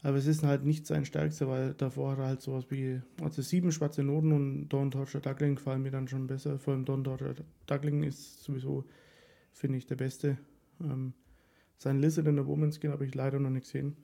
[0.02, 3.42] Aber es ist halt nicht sein stärkster, weil davor hat er halt sowas wie, also
[3.42, 6.58] sieben schwarze Noten und Don Torture Duckling gefallen mir dann schon besser.
[6.58, 7.34] Vor allem Don Torture
[7.66, 8.84] Duckling ist sowieso,
[9.52, 10.38] finde ich, der beste.
[10.80, 11.12] Ähm,
[11.78, 13.96] sein Lizard in der Woman's Skin habe ich leider noch nicht gesehen.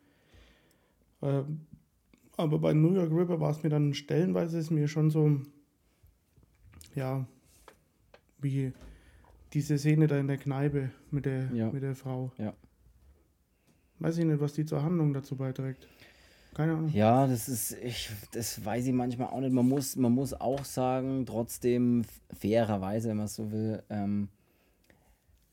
[1.21, 1.43] Äh,
[2.37, 5.41] aber bei New York River war es mir dann stellenweise ist mir schon so,
[6.95, 7.27] ja,
[8.41, 8.73] wie
[9.53, 11.71] diese Szene da in der Kneipe mit der, ja.
[11.71, 12.33] mit der Frau.
[12.39, 12.55] Ja.
[13.99, 15.87] weiß ich nicht, was die zur Handlung dazu beiträgt.
[16.55, 16.91] Keine Ahnung.
[16.93, 19.53] Ja, das ist, ich, das weiß ich manchmal auch nicht.
[19.53, 22.03] Man muss, man muss auch sagen, trotzdem
[22.39, 24.29] fairerweise, wenn man es so will, ähm,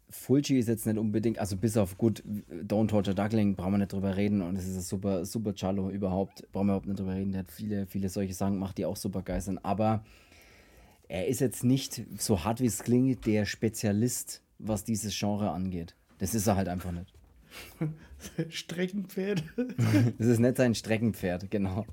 [0.10, 3.94] Fulci ist jetzt nicht unbedingt, also bis auf gut, Don't Torture Duckling brauchen wir nicht
[3.94, 7.14] drüber reden und es ist ein super, super Cello überhaupt, brauchen wir überhaupt nicht drüber
[7.14, 7.32] reden.
[7.32, 10.04] Der hat viele, viele solche Sachen gemacht, die auch super geil sind, aber
[11.08, 15.96] er ist jetzt nicht so hart wie es klingt, der Spezialist, was dieses Genre angeht.
[16.18, 17.14] Das ist er halt einfach nicht.
[18.50, 19.44] Streckenpferd.
[20.18, 21.86] Das ist nicht sein Streckenpferd, genau.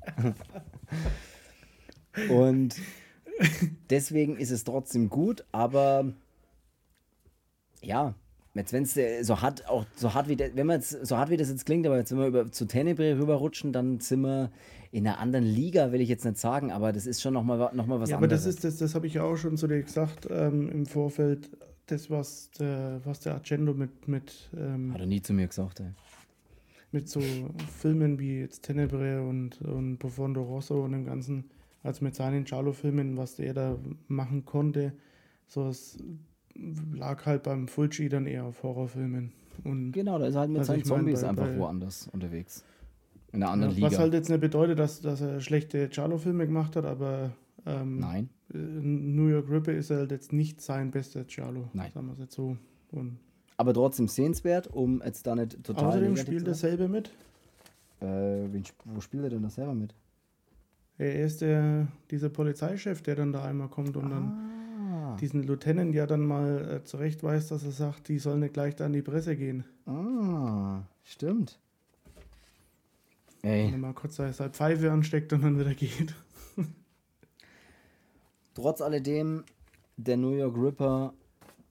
[2.28, 2.76] Und
[3.90, 6.12] deswegen ist es trotzdem gut, aber
[7.82, 8.14] ja,
[8.54, 8.94] jetzt wenn es
[9.26, 11.66] so hart auch so hart wie der, wenn man jetzt so hart wie das jetzt
[11.66, 14.50] klingt, aber jetzt wenn wir über zu Tenebre rüberrutschen, dann sind wir
[14.92, 17.86] in einer anderen Liga, will ich jetzt nicht sagen, aber das ist schon nochmal noch
[17.86, 18.16] mal was ja, anderes.
[18.16, 20.86] Aber das ist das, das habe ich ja auch schon zu dir gesagt ähm, im
[20.86, 21.50] Vorfeld.
[21.86, 25.78] Das, was der, was der Agendo mit, mit ähm, Hat er nie zu mir gesagt,
[25.78, 25.86] ey.
[26.90, 27.20] mit so
[27.78, 31.44] Filmen wie jetzt Tenebre und, und Profondo Rosso und dem ganzen,
[31.84, 34.94] also mit seinen Giallo-Filmen, was der da machen konnte,
[35.46, 35.98] so es
[36.94, 39.32] lag halt beim Fulci dann eher auf Horrorfilmen.
[39.64, 42.64] Und Genau, da ist er halt mit seinen mein, Zombies bei- einfach bei- woanders unterwegs.
[43.32, 43.90] In einer anderen ja, Liga.
[43.90, 47.32] was halt jetzt nicht bedeutet, dass, dass er schlechte Giallo-Filme gemacht hat, aber
[47.66, 48.28] ähm, Nein.
[48.54, 51.68] äh, New York Ripper ist halt jetzt nicht sein bester Giallo.
[51.72, 51.90] Nein.
[51.92, 52.56] Sagen wir es jetzt so.
[52.92, 53.18] Und
[53.56, 55.84] Aber trotzdem sehenswert, um jetzt da nicht total.
[55.86, 57.10] außerdem spielt zu er selber mit.
[58.00, 58.06] Äh,
[58.52, 59.94] wen, wo spielt er denn das selber mit?
[60.98, 64.55] Er ist der, dieser Polizeichef, der dann da einmal kommt und dann Ah,
[65.20, 68.86] diesen Lieutenant ja dann mal äh, zurechtweist, dass er sagt, die sollen nicht gleich da
[68.86, 69.64] an die Presse gehen.
[69.86, 71.58] ah, stimmt.
[73.42, 76.14] Ey, dann mal kurz seine Pfeife ansteckt und dann wieder geht.
[78.54, 79.44] trotz alledem,
[79.96, 81.14] der New York Ripper,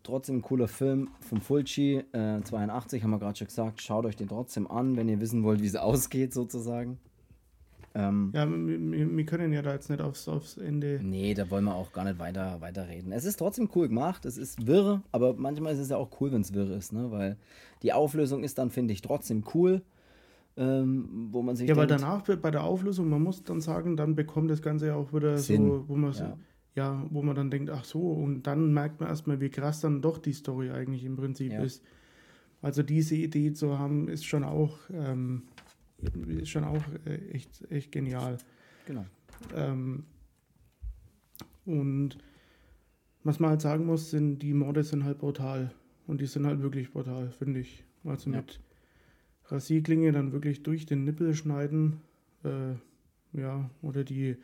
[0.04, 3.82] trotzdem ein cooler Film vom Fulci, äh, 82, haben wir gerade schon gesagt.
[3.82, 6.98] Schaut euch den trotzdem an, wenn ihr wissen wollt, wie es ausgeht, sozusagen.
[7.96, 11.00] Ähm, Ja, wir, können ja da jetzt nicht aufs, aufs Ende.
[11.02, 13.14] Nee, da wollen wir auch gar nicht weiter, weiter reden.
[13.14, 16.34] Es ist trotzdem cool gemacht, es ist wirr, aber manchmal ist es ja auch cool,
[16.34, 17.10] wenn es wirr ist, ne?
[17.10, 17.38] Weil
[17.84, 19.82] die Auflösung ist dann, finde ich, trotzdem cool.
[20.58, 24.16] Ähm, wo man sich Ja, weil danach bei der Auflösung, man muss dann sagen, dann
[24.16, 26.38] bekommt das Ganze ja auch wieder Sinn, so, wo man ja.
[26.76, 27.04] ja.
[27.10, 30.18] wo man dann denkt, ach so, und dann merkt man erstmal, wie krass dann doch
[30.18, 31.62] die Story eigentlich im Prinzip Ja.
[31.62, 31.82] ist.
[32.62, 35.44] Also diese Idee zu haben, ist schon auch, ähm,
[36.28, 38.38] ist schon auch äh, echt, echt genial.
[38.86, 39.06] Genau.
[39.56, 40.04] Ähm,
[41.66, 42.18] und
[43.24, 45.72] was man halt sagen muss, sind die Morde sind halt brutal.
[46.08, 47.84] Und die sind halt wirklich brutal, finde ich.
[48.04, 48.38] Also Ja.
[48.38, 48.60] mit
[49.48, 52.02] Rasierklinge dann wirklich durch den Nippel schneiden.
[52.44, 52.74] Äh,
[53.40, 54.38] ja, oder die,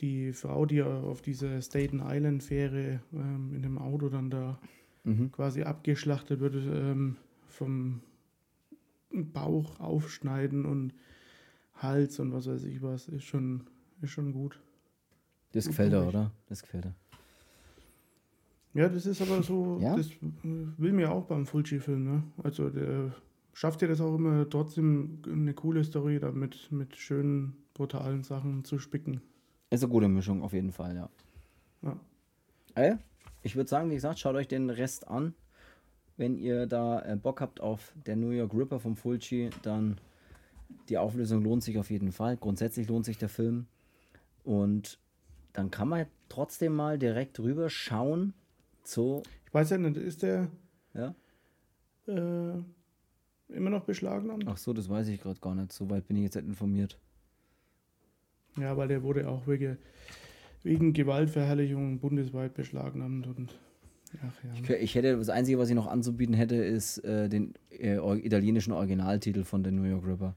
[0.00, 4.58] die Frau, die auf dieser Staten Island Fähre ähm, in dem Auto dann da
[5.04, 5.30] Mhm.
[5.30, 8.00] quasi abgeschlachtet wird, ähm, vom
[9.24, 10.92] Bauch aufschneiden und
[11.74, 13.66] Hals und was weiß ich was, ist schon,
[14.02, 14.60] ist schon gut.
[15.52, 16.08] Das gefällt dir, durch.
[16.08, 16.32] oder?
[16.46, 16.94] Das gefällt dir.
[18.74, 19.96] Ja, das ist aber so, Ja?
[19.96, 20.10] das
[20.42, 22.22] will mir auch beim Fulci-Film, ne?
[22.42, 23.14] Also der
[23.54, 28.78] schafft ja das auch immer trotzdem eine coole Story da mit, schönen, brutalen Sachen zu
[28.78, 29.22] spicken.
[29.70, 31.08] Ist eine gute Mischung, auf jeden Fall, ja.
[31.82, 31.98] Ja.
[32.74, 32.96] Äh,
[33.42, 35.34] ich würde sagen, wie gesagt, schaut euch den Rest an.
[36.16, 39.98] Wenn ihr da äh, Bock habt auf der New York Ripper vom Fulci, dann
[40.88, 42.36] die Auflösung lohnt sich auf jeden Fall.
[42.36, 43.66] Grundsätzlich lohnt sich der Film.
[44.44, 44.98] Und
[45.52, 48.34] dann kann man trotzdem mal direkt rüber schauen
[48.82, 50.48] zu, Ich weiß ja nicht, ist der
[50.94, 51.14] ja,
[52.06, 52.62] äh,
[53.48, 54.44] immer noch beschlagnahmt?
[54.46, 55.72] ach so, das weiß ich gerade gar nicht.
[55.72, 56.98] So weit bin ich jetzt nicht informiert.
[58.58, 59.76] Ja, weil der wurde auch wegen,
[60.62, 63.58] wegen Gewaltverherrlichung bundesweit beschlagnahmt und
[64.22, 64.50] ach ja.
[64.54, 68.72] Ich, ich hätte, das Einzige, was ich noch anzubieten hätte, ist äh, den äh, italienischen
[68.72, 70.34] Originaltitel von der New York Ripper.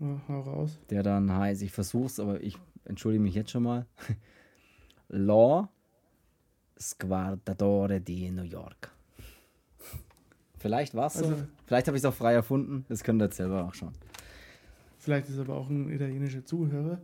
[0.00, 0.78] ja hau raus.
[0.90, 3.86] der dann heißt, ich versuch's, aber ich entschuldige mich jetzt schon mal.
[5.08, 5.68] Law
[6.78, 8.90] Squartatore di New York.
[10.58, 11.24] Vielleicht war's so.
[11.26, 12.84] Also- Vielleicht habe ich es auch frei erfunden.
[12.88, 13.92] Das könnt ihr jetzt selber auch schauen.
[14.98, 17.00] Vielleicht ist aber auch ein italienischer Zuhörer,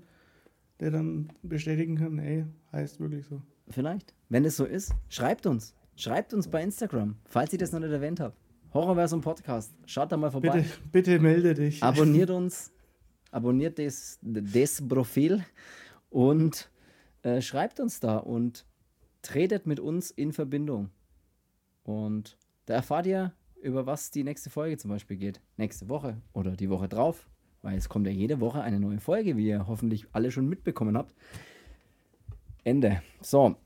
[0.80, 3.40] der dann bestätigen kann, ey, heißt wirklich so.
[3.68, 4.14] Vielleicht.
[4.28, 5.74] Wenn es so ist, schreibt uns.
[5.96, 8.36] Schreibt uns bei Instagram, falls ihr das noch nicht erwähnt habt.
[8.72, 9.72] Horrorversum Podcast.
[9.86, 10.50] Schaut da mal vorbei.
[10.50, 11.82] Bitte, bitte melde dich.
[11.82, 12.72] Abonniert uns.
[13.30, 15.44] Abonniert das, das Profil
[16.10, 16.70] und
[17.22, 18.66] äh, schreibt uns da und
[19.22, 20.90] tretet mit uns in Verbindung.
[21.84, 25.40] Und da erfahrt ihr, über was die nächste Folge zum Beispiel geht.
[25.56, 27.28] Nächste Woche oder die Woche drauf.
[27.62, 30.98] Weil es kommt ja jede Woche eine neue Folge, wie ihr hoffentlich alle schon mitbekommen
[30.98, 31.14] habt.
[32.64, 33.02] Ende.
[33.20, 33.56] So,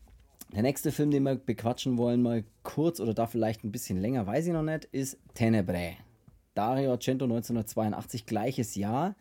[0.52, 4.26] der nächste Film, den wir bequatschen wollen, mal kurz oder da vielleicht ein bisschen länger,
[4.26, 5.92] weiß ich noch nicht, ist Tenebre.
[6.54, 9.14] Dario Argento 1982, gleiches Jahr.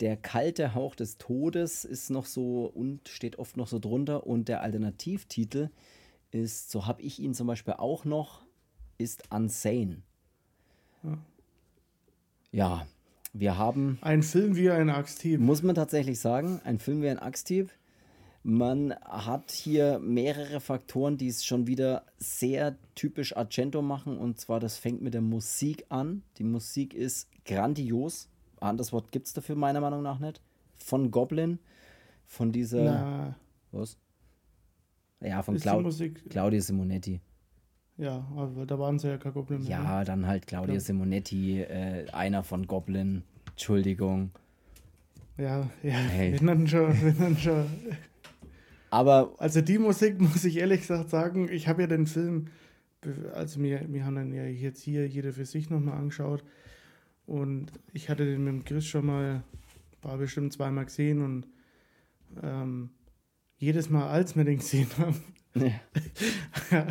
[0.00, 4.26] Der kalte Hauch des Todes ist noch so und steht oft noch so drunter.
[4.26, 5.70] Und der Alternativtitel
[6.30, 8.42] ist, so habe ich ihn zum Beispiel auch noch,
[8.98, 10.02] ist Unsane.
[11.02, 11.18] Ja.
[12.50, 12.86] ja,
[13.32, 13.98] wir haben.
[14.02, 15.40] Ein Film wie ein Axthieb.
[15.40, 17.70] Muss man tatsächlich sagen, ein Film wie ein Axthieb.
[18.46, 24.18] Man hat hier mehrere Faktoren, die es schon wieder sehr typisch Argento machen.
[24.18, 26.22] Und zwar, das fängt mit der Musik an.
[26.36, 28.28] Die Musik ist grandios.
[28.60, 30.42] Anderes Wort gibt es dafür meiner Meinung nach nicht.
[30.76, 31.58] Von Goblin,
[32.26, 32.84] von dieser.
[32.84, 33.36] Na.
[33.72, 33.96] Was?
[35.20, 35.82] Ja, von Clau
[36.28, 37.20] Claudia Simonetti.
[37.96, 39.70] Ja, aber da waren sie ja kein Goblin mehr.
[39.70, 40.04] Ja, ne?
[40.04, 40.80] dann halt Claudia ja.
[40.80, 43.22] Simonetti, äh, einer von Goblin.
[43.52, 44.32] Entschuldigung.
[45.38, 46.38] Ja, ja, hey.
[46.38, 47.66] wenn dann schon, wenn dann schon.
[48.94, 49.34] Aber.
[49.38, 52.46] Also die Musik muss ich ehrlich gesagt sagen, ich habe ja den Film,
[53.34, 56.44] also wir, wir haben dann ja jetzt hier jeder für sich nochmal angeschaut.
[57.26, 59.42] Und ich hatte den mit dem Chris schon mal,
[60.02, 61.48] war bestimmt zweimal gesehen und
[62.42, 62.90] ähm,
[63.56, 65.16] jedes Mal, als wir den gesehen haben,
[65.54, 65.72] ja.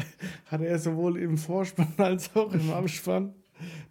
[0.48, 3.36] hat er sowohl im Vorspann als auch im Abspann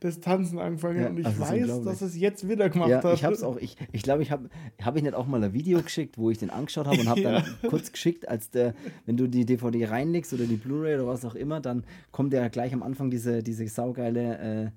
[0.04, 3.14] das Tanzen angefangen ja, und ich weiß, dass es jetzt wieder gemacht ja, hat.
[3.14, 4.48] Ich habe es auch, ich glaube, ich, glaub, ich habe
[4.82, 7.20] hab ich nicht auch mal ein Video geschickt, wo ich den angeschaut habe und habe
[7.22, 7.32] ja.
[7.40, 8.74] dann kurz geschickt, als der,
[9.06, 12.48] wenn du die DVD reinlegst oder die Blu-ray oder was auch immer, dann kommt ja
[12.48, 14.70] gleich am Anfang diese, diese saugeile, äh,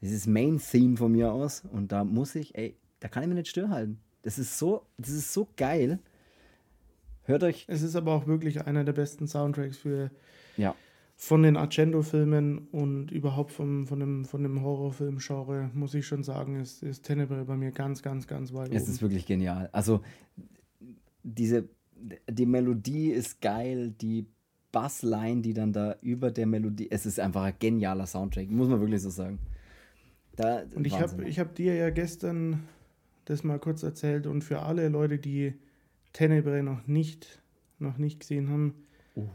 [0.00, 3.48] dieses Main-Theme von mir aus und da muss ich, ey, da kann ich mir nicht
[3.48, 3.98] stillhalten.
[4.22, 5.98] Das ist so, das ist so geil.
[7.24, 7.66] Hört euch.
[7.68, 10.10] Es ist aber auch wirklich einer der besten Soundtracks für
[10.56, 10.74] ja
[11.20, 16.60] von den Argento-Filmen und überhaupt vom, von dem, von dem Horrorfilm-Genre, muss ich schon sagen,
[16.60, 18.92] ist, ist Tenebrae bei mir ganz, ganz, ganz weit Es oben.
[18.92, 19.68] ist wirklich genial.
[19.72, 20.00] Also
[21.24, 21.68] diese,
[22.30, 24.26] die Melodie ist geil, die
[24.70, 28.80] Bassline, die dann da über der Melodie, es ist einfach ein genialer Soundtrack, muss man
[28.80, 29.40] wirklich so sagen.
[30.36, 32.68] Da, und ich habe ich hab dir ja gestern
[33.24, 35.54] das mal kurz erzählt und für alle Leute, die
[36.12, 37.42] Tenebrae noch nicht,
[37.80, 38.74] noch nicht gesehen haben,
[39.16, 39.26] oh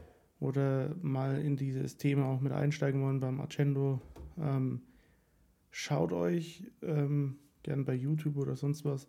[0.43, 4.01] oder mal in dieses Thema auch mit einsteigen wollen beim Argento,
[4.37, 4.81] ähm,
[5.71, 9.07] schaut euch ähm, gern bei YouTube oder sonst was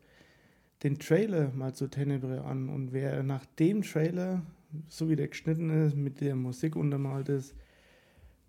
[0.85, 4.43] den Trailer mal zu Tenebre an und wer nach dem Trailer,
[4.89, 7.55] so wie der geschnitten ist, mit der Musik untermalt ist,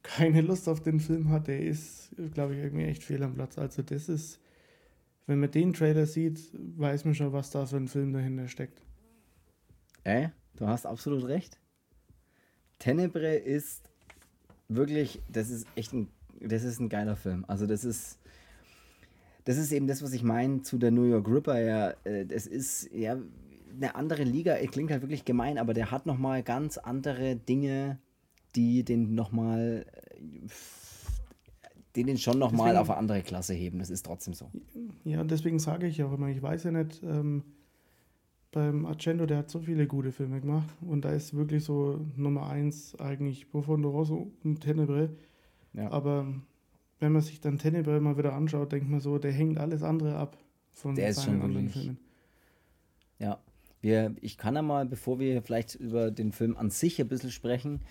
[0.03, 3.57] keine Lust auf den Film hat, der ist, glaube ich, irgendwie echt fehl am Platz.
[3.57, 4.39] Also das ist,
[5.25, 8.83] wenn man den Trailer sieht, weiß man schon, was da für ein Film dahinter steckt.
[10.03, 11.57] Äh, du hast absolut recht.
[12.79, 13.83] Tenebre ist
[14.67, 16.09] wirklich, das ist echt ein,
[16.39, 17.45] das ist ein geiler Film.
[17.47, 18.19] Also das ist,
[19.45, 21.59] das ist eben das, was ich meine zu der New York Ripper.
[21.59, 23.17] Ja, äh, das ist ja
[23.75, 24.55] eine andere Liga.
[24.67, 27.99] Klingt halt wirklich gemein, aber der hat noch mal ganz andere Dinge,
[28.55, 29.85] die den noch mal,
[31.95, 33.79] den den schon noch deswegen, mal auf eine andere Klasse heben.
[33.79, 34.49] Das ist trotzdem so.
[35.03, 37.03] Ja, deswegen sage ich auch immer, ich weiß ja nicht.
[37.03, 37.43] Ähm
[38.55, 42.47] beim Argento, der hat so viele gute Filme gemacht und da ist wirklich so Nummer
[42.49, 45.09] eins eigentlich Profondo Rosso und Tenebre.
[45.73, 45.91] Ja.
[45.91, 46.25] Aber
[46.99, 50.15] wenn man sich dann Tenebre mal wieder anschaut, denkt man so, der hängt alles andere
[50.15, 50.37] ab
[50.71, 51.97] von der seinen anderen Filmen.
[53.19, 53.39] Ja,
[53.81, 57.31] wir, ich kann ja mal, bevor wir vielleicht über den Film an sich ein bisschen
[57.31, 57.81] sprechen,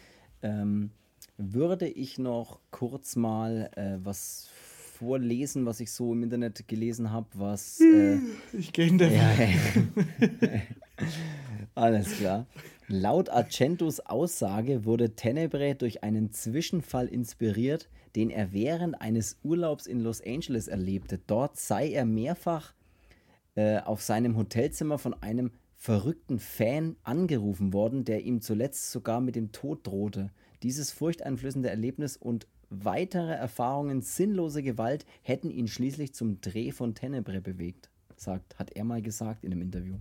[0.40, 0.92] ähm,
[1.36, 4.48] würde ich noch kurz mal äh, was
[5.04, 7.80] vorlesen, was ich so im Internet gelesen habe, was.
[7.80, 8.18] Äh,
[8.52, 9.12] ich gehe in der.
[9.12, 9.32] Ja,
[11.74, 12.46] Alles klar.
[12.88, 20.00] Laut Argentos Aussage wurde Tenebre durch einen Zwischenfall inspiriert, den er während eines Urlaubs in
[20.00, 21.18] Los Angeles erlebte.
[21.26, 22.74] Dort sei er mehrfach
[23.54, 29.36] äh, auf seinem Hotelzimmer von einem verrückten Fan angerufen worden, der ihm zuletzt sogar mit
[29.36, 30.30] dem Tod drohte.
[30.62, 37.40] Dieses furchteinflößende Erlebnis und Weitere Erfahrungen sinnloser Gewalt hätten ihn schließlich zum Dreh von Tenebre
[37.40, 39.96] bewegt, sagt, hat er mal gesagt in einem Interview.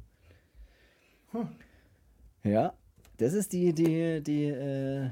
[1.34, 1.46] Huh.
[2.44, 2.74] Ja,
[3.18, 5.10] das ist die, die, die, äh,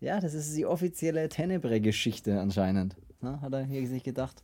[0.00, 2.96] ja, das ist die offizielle Tenebre-Geschichte anscheinend.
[3.20, 4.42] Na, hat er hier sich gedacht.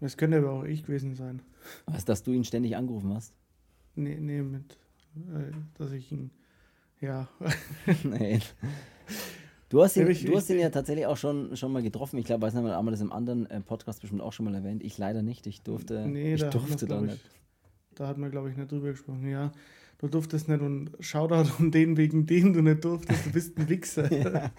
[0.00, 1.40] Das könnte aber auch ich gewesen sein.
[1.86, 3.32] Was, dass du ihn ständig angerufen hast?
[3.94, 4.76] Nee, nee, mit,
[5.16, 6.30] äh, dass ich ihn,
[7.00, 7.28] ja.
[8.02, 8.40] nee.
[9.72, 12.18] Du hast ihn, ich, du hast ihn ja tatsächlich auch schon, schon mal getroffen.
[12.18, 14.54] Ich glaube, weiß nicht, haben wir das im anderen äh, Podcast bestimmt auch schon mal
[14.54, 14.84] erwähnt.
[14.84, 15.46] Ich leider nicht.
[15.46, 17.18] Ich durfte, nee, ich da durfte da nicht.
[17.94, 19.26] Da hat man, glaube ich, nicht drüber gesprochen.
[19.26, 19.50] Ja,
[19.96, 23.24] du durftest nicht und Shoutout an den, wegen dem du nicht durftest.
[23.24, 24.12] Du bist ein Wichser.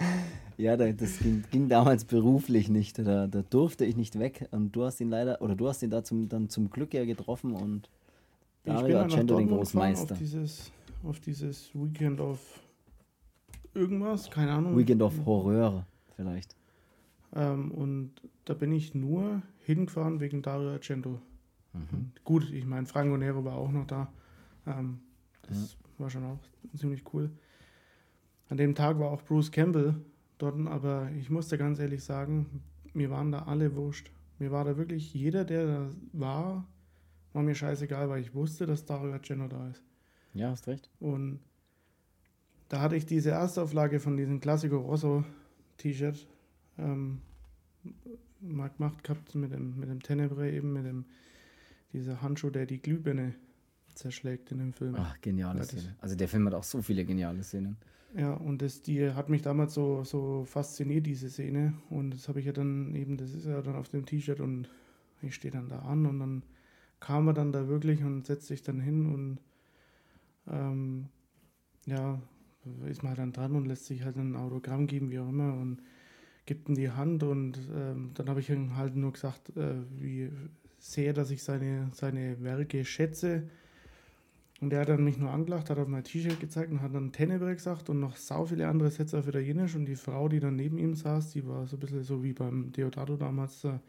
[0.58, 2.97] ja, ja das ging, ging, damals beruflich nicht.
[2.97, 4.47] Da, da durfte ich nicht weg.
[4.49, 7.06] Und du hast ihn leider, oder du hast ihn da zum, dann zum Glück ja
[7.06, 7.88] getroffen und
[8.63, 10.13] Dario Argento, den Großmeister.
[10.15, 10.71] Auf dieses,
[11.04, 12.62] auf dieses Weekend of
[13.73, 14.77] irgendwas, keine Ahnung.
[14.77, 16.55] Weekend of Horror vielleicht.
[17.36, 18.12] Ähm, und
[18.45, 21.19] da bin ich nur hingefahren wegen Dario Argento.
[21.73, 22.12] Mhm.
[22.23, 24.12] Gut, ich meine, Franco Nero war auch noch da.
[24.67, 24.99] Ähm,
[25.43, 25.77] das ja.
[25.99, 26.39] war schon auch
[26.75, 27.31] ziemlich cool.
[28.49, 29.95] An dem Tag war auch Bruce Campbell
[30.38, 32.62] dort, aber ich musste ganz ehrlich sagen,
[32.93, 34.12] mir waren da alle wurscht.
[34.39, 36.67] Mir war da wirklich jeder, der da war,
[37.33, 39.83] war mir scheißegal, weil ich wusste, dass Dario Argento da ist.
[40.33, 40.89] Ja, hast recht.
[40.99, 41.39] Und
[42.73, 45.23] da hatte ich diese Erstauflage von diesem Classico Rosso
[45.77, 46.25] T-Shirt
[46.79, 47.21] ähm,
[48.41, 51.05] mal gemacht gehabt mit dem, mit dem Tenebre eben, mit dem
[51.91, 53.36] dieser Handschuh, der die Glühbirne
[53.93, 54.95] zerschlägt in dem Film.
[54.97, 55.95] Ach, geniale ja, Szene.
[56.01, 57.77] Also der Film hat auch so viele geniale Szenen.
[58.17, 61.75] Ja, und das, die hat mich damals so, so fasziniert, diese Szene.
[61.91, 64.67] Und das habe ich ja dann eben, das ist ja dann auf dem T-Shirt und
[65.21, 66.41] ich stehe dann da an und dann
[66.99, 69.38] kam er dann da wirklich und setzt sich dann hin und
[70.47, 71.09] ähm,
[71.86, 72.19] ja,
[72.89, 75.54] ist man halt dann dran und lässt sich halt ein Autogramm geben, wie auch immer,
[75.54, 75.82] und
[76.45, 80.30] gibt ihm die Hand und ähm, dann habe ich ihm halt nur gesagt, äh, wie
[80.80, 83.43] sehr, dass ich seine, seine Werke schätze.
[84.60, 87.12] Und er hat dann mich nur angelacht, hat auf mein T-Shirt gezeigt und hat dann
[87.12, 89.76] Tenebre gesagt und noch sau viele andere Sätze auf Italienisch.
[89.76, 92.34] Und die Frau, die dann neben ihm saß, die war so ein bisschen so wie
[92.34, 93.80] beim Deodato damals, äh,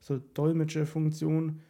[0.00, 1.60] so Dolmetscherfunktion.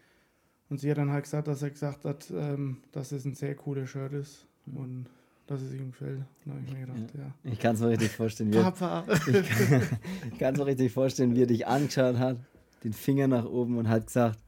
[0.69, 3.55] Und sie hat dann halt gesagt, dass er gesagt hat, ähm, dass es ein sehr
[3.55, 4.47] cooles Shirt ist.
[4.67, 5.07] Und
[5.47, 6.21] dass es ihm gefällt.
[6.45, 7.21] Da habe ich mir gedacht, ja.
[7.21, 7.53] ja.
[7.53, 9.05] Ich kann es mir richtig vorstellen, wie Papa.
[9.27, 12.39] ich kann, es mir richtig vorstellen, wie er dich angeschaut hat,
[12.85, 14.39] den Finger nach oben und hat gesagt,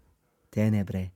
[0.50, 1.10] Tenebre.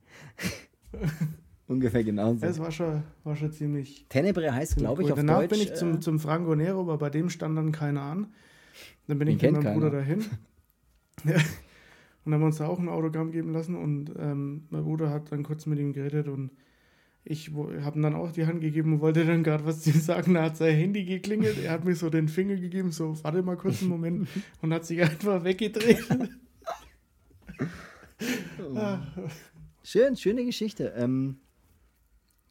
[1.67, 2.45] Ungefähr genauso.
[2.45, 4.05] Es war schon, war schon ziemlich.
[4.09, 5.49] Tenebre heißt, glaube ich, auf Danach Deutsch.
[5.49, 8.33] bin ich zum, äh, zum Franco Nero, aber bei dem stand dann keiner an.
[9.07, 9.75] Dann bin ich mit meinem keiner.
[9.75, 10.25] Bruder dahin.
[11.25, 11.35] ja.
[12.25, 15.31] Und haben wir uns da auch ein Autogramm geben lassen und ähm, mein Bruder hat
[15.31, 16.51] dann kurz mit ihm geredet und
[17.23, 20.33] ich habe ihm dann auch die Hand gegeben und wollte dann gerade was zu sagen.
[20.33, 21.57] Da hat sein Handy geklingelt.
[21.63, 24.27] Er hat mir so den Finger gegeben, so, warte mal kurz einen Moment
[24.61, 26.03] und hat sich einfach weggedreht.
[29.83, 30.93] Schön, schöne Geschichte.
[30.95, 31.37] Ähm,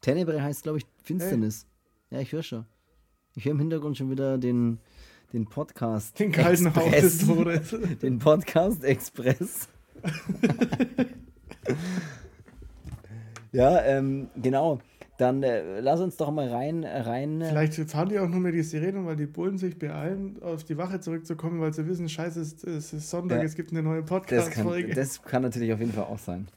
[0.01, 1.67] Tenebre heißt, glaube ich, Finsternis.
[2.09, 2.17] Hey.
[2.17, 2.65] Ja, ich höre schon.
[3.35, 4.79] Ich höre im Hintergrund schon wieder den,
[5.31, 6.19] den Podcast.
[6.19, 7.75] Den kalten Haus des Todes.
[8.01, 9.69] Den Podcast Express.
[13.51, 14.79] Ja, ähm, genau.
[15.17, 16.85] Dann äh, lass uns doch mal rein.
[16.85, 20.41] rein äh Vielleicht fahren die auch nur mehr die Sirenen, weil die Bullen sich beeilen,
[20.41, 23.71] auf die Wache zurückzukommen, weil sie wissen, scheiße, es, es ist Sonntag, ja, es gibt
[23.71, 24.93] eine neue Podcast-Folge.
[24.93, 26.47] Das, das, kann natürlich auf jeden Fall auch sein.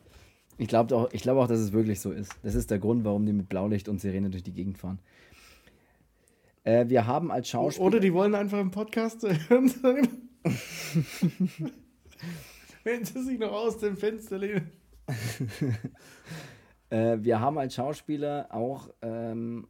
[0.59, 2.31] Ich glaube auch, glaub auch, dass es wirklich so ist.
[2.45, 5.01] Das ist der Grund, warum die mit Blaulicht und Sirene durch die Gegend fahren.
[6.63, 7.87] Äh, wir haben als Schauspieler...
[7.87, 9.73] Oder die wollen einfach im Podcast hören.
[12.85, 14.71] Wenn sie sich noch aus dem Fenster lehnen.
[16.93, 19.67] Äh, wir haben als Schauspieler auch ähm,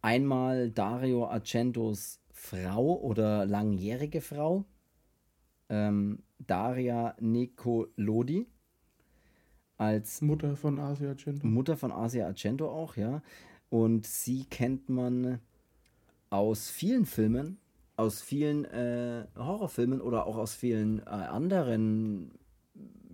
[0.00, 4.64] einmal Dario Argentos Frau oder langjährige Frau,
[5.68, 8.46] ähm, Daria Nicolodi.
[9.76, 11.46] Als Mutter von Asia Argento.
[11.46, 13.22] Mutter von Asia Argento auch, ja.
[13.68, 15.40] Und sie kennt man
[16.30, 17.58] aus vielen Filmen,
[17.96, 22.37] aus vielen äh, Horrorfilmen oder auch aus vielen äh, anderen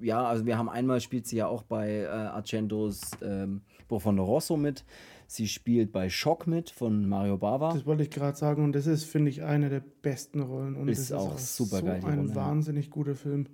[0.04, 4.56] ja, also wir haben einmal spielt sie ja auch bei äh, Argentos ähm, von Rosso
[4.56, 4.84] mit.
[5.26, 7.72] Sie spielt bei Schock mit von Mario Bava.
[7.72, 10.76] Das wollte ich gerade sagen und das ist, finde ich, eine der besten Rollen.
[10.76, 12.00] Und ist, das auch, ist auch super so geil.
[12.04, 13.46] Ein Rolle, wahnsinnig guter Film.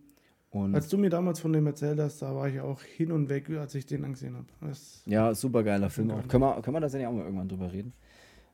[0.50, 3.28] Und als du mir damals von dem erzählt hast, da war ich auch hin und
[3.28, 4.46] weg, als ich den angesehen habe.
[5.06, 6.26] Ja, super geiler Film auch.
[6.26, 7.92] Können wir, können wir da auch mal irgendwann drüber reden?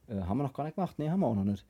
[0.06, 0.98] Äh, haben wir noch gar nicht gemacht?
[0.98, 1.64] Nee, haben wir auch noch nicht.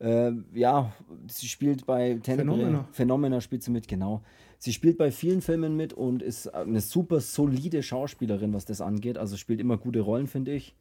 [0.00, 0.92] Äh, ja,
[1.28, 2.56] sie spielt bei Tenebre.
[2.56, 2.88] Phänomena.
[2.92, 4.22] Phänomena spielt sie mit, genau.
[4.58, 9.16] Sie spielt bei vielen Filmen mit und ist eine super solide Schauspielerin, was das angeht.
[9.16, 10.74] Also spielt immer gute Rollen, finde ich.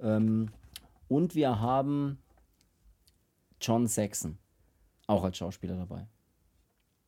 [0.00, 0.50] Ähm,
[1.08, 2.18] und wir haben
[3.60, 4.38] John Saxon,
[5.06, 6.08] auch als Schauspieler dabei.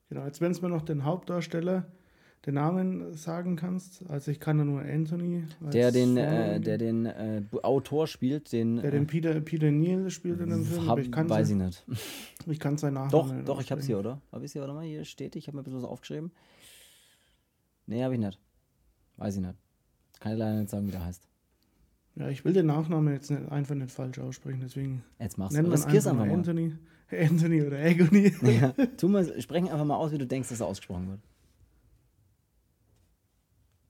[0.09, 1.91] Genau, jetzt wenn es mir noch den Hauptdarsteller
[2.47, 4.09] den Namen sagen kannst.
[4.09, 5.45] Also ich kann nur Anthony.
[5.61, 8.77] Der den, äh, der den äh, Autor spielt, den.
[8.77, 10.87] Der den äh, Peter, Peter Neal spielt in dem Film.
[10.87, 11.85] Hab, ich weiß ich nicht.
[12.49, 14.21] Ich kann seinen Namen Doch, doch, ich hab's hier, oder?
[14.31, 16.31] Hab ich hier, warte mal, hier steht, ich habe mir ein bisschen was aufgeschrieben.
[17.87, 18.39] Nee, habe ich nicht.
[19.17, 19.55] Weiß ich nicht.
[20.21, 21.27] Kann ich leider nicht sagen, wie der heißt.
[22.15, 25.03] Ja, ich will den Nachnamen jetzt nicht, einfach nicht falsch aussprechen, deswegen.
[25.19, 26.73] Jetzt machst du wir einfach, einfach mal Anthony,
[27.11, 28.33] Anthony oder Agony.
[28.43, 31.21] Ja, tu mal, sprechen einfach mal aus, wie du denkst, dass er ausgesprochen wird.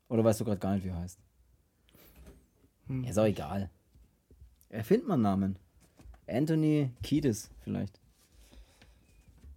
[0.09, 1.19] Oder weißt du gerade gar nicht, wie er heißt?
[2.89, 3.05] Hm.
[3.05, 3.71] Ja, ist auch egal.
[4.69, 5.59] Erfind mal Namen.
[6.29, 8.01] Anthony Kiedis vielleicht.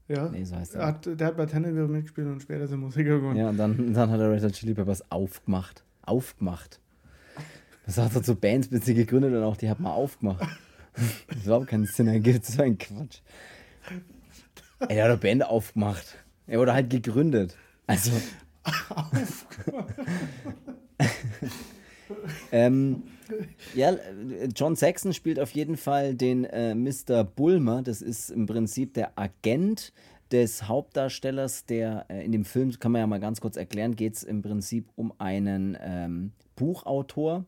[0.08, 0.30] Ja.
[0.30, 0.86] Nee, so heißt er.
[0.86, 3.38] Hat, der hat bei Tanneville mitgespielt und später ist er Musiker geworden.
[3.38, 5.84] Ja, und dann, dann hat er Red Hot Chili Peppers aufgemacht.
[6.02, 6.80] Aufgemacht.
[7.86, 10.46] Das hat er zu Bands bis sie gegründet und auch die hat man aufgemacht.
[11.28, 12.46] das überhaupt keinen Sinn ergibt.
[12.46, 13.22] So ein Quatsch.
[14.80, 16.18] Ey, der hat eine Band aufgemacht.
[16.48, 17.56] Er wurde halt gegründet.
[17.86, 18.12] Also.
[22.52, 23.04] ähm,
[23.76, 23.96] ja,
[24.56, 27.24] John Saxon spielt auf jeden Fall den äh, Mr.
[27.24, 27.82] Bulmer.
[27.82, 29.94] Das ist im Prinzip der Agent
[30.32, 34.16] des Hauptdarstellers, der äh, in dem Film, kann man ja mal ganz kurz erklären, geht
[34.16, 37.46] es im Prinzip um einen ähm, Buchautor.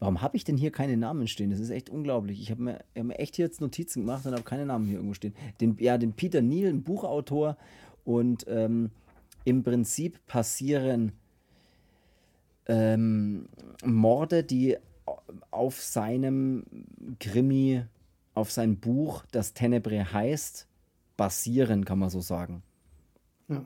[0.00, 1.50] Warum habe ich denn hier keine Namen stehen?
[1.50, 2.40] Das ist echt unglaublich.
[2.40, 5.14] Ich habe mir, hab mir echt jetzt Notizen gemacht und habe keine Namen hier irgendwo
[5.14, 5.34] stehen.
[5.60, 7.58] Den, ja, den Peter Neal, ein Buchautor.
[8.04, 8.90] Und ähm,
[9.44, 11.12] im Prinzip passieren
[12.66, 13.48] ähm,
[13.84, 14.76] Morde, die
[15.50, 16.64] auf seinem
[17.18, 17.84] Krimi,
[18.34, 20.68] auf sein Buch, das Tenebre heißt,
[21.16, 22.62] basieren, kann man so sagen.
[23.48, 23.64] Ja.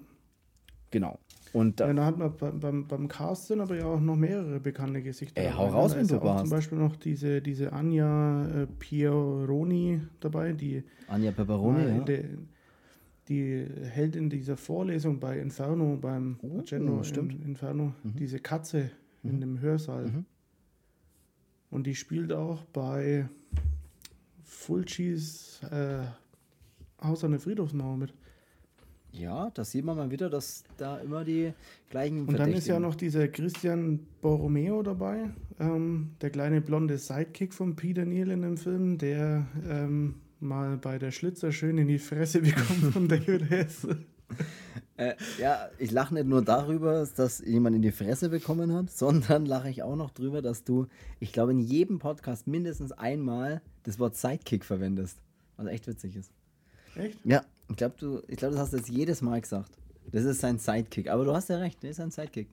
[0.90, 1.18] Genau.
[1.52, 5.02] Und ja, da hat man beim, beim, Cast sind aber ja auch noch mehrere bekannte
[5.02, 5.40] Gesichter.
[5.40, 10.52] Ey, hau raus, wenn du ja Zum Beispiel noch diese, diese Anja äh, Pieroni dabei,
[10.52, 12.18] die Anja Pepperoni, ja.
[13.28, 17.32] Die hält in dieser Vorlesung bei Inferno, beim Oh, stimmt.
[17.34, 18.16] in, Inferno, Mhm.
[18.16, 18.90] diese Katze
[19.22, 19.40] in Mhm.
[19.40, 20.06] dem Hörsaal.
[20.06, 20.24] Mhm.
[21.70, 23.28] Und die spielt auch bei
[24.44, 26.04] Fulcis äh,
[27.02, 28.14] Haus an der Friedhofsmauer mit.
[29.12, 31.52] Ja, da sieht man mal wieder, dass da immer die
[31.88, 37.54] gleichen Und dann ist ja noch dieser Christian Borromeo dabei, ähm, der kleine blonde Sidekick
[37.54, 41.98] von Peter Neal in dem Film, der ähm, mal bei der Schlitzer schön in die
[41.98, 43.86] Fresse bekommt von David Hess.
[44.96, 49.44] Äh, ja, ich lache nicht nur darüber, dass jemand in die Fresse bekommen hat, sondern
[49.44, 50.86] lache ich auch noch drüber, dass du,
[51.18, 55.18] ich glaube, in jedem Podcast mindestens einmal das Wort Sidekick verwendest.
[55.56, 56.32] Was echt witzig ist.
[56.96, 57.18] Echt?
[57.24, 59.72] Ja, ich glaube, du, ich glaube, das hast du jetzt jedes Mal gesagt.
[60.12, 61.08] Das ist sein Sidekick.
[61.10, 62.48] Aber du hast ja recht, der ist ein Sidekick.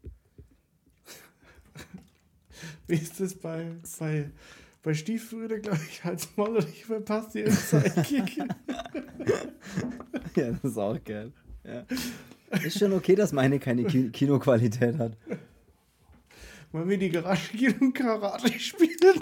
[2.87, 4.31] Wie ist das bei, bei,
[4.83, 8.37] bei Stiefbrüder, glaube ich, als Maul und ich verpasse dir Sidekick.
[10.35, 11.31] ja, das ist auch geil.
[11.63, 11.85] Ja.
[12.63, 15.15] Ist schon okay, dass meine keine Ki Kinoqualität hat.
[16.71, 19.19] Wollen wir die Garage gehen und Karate spielen?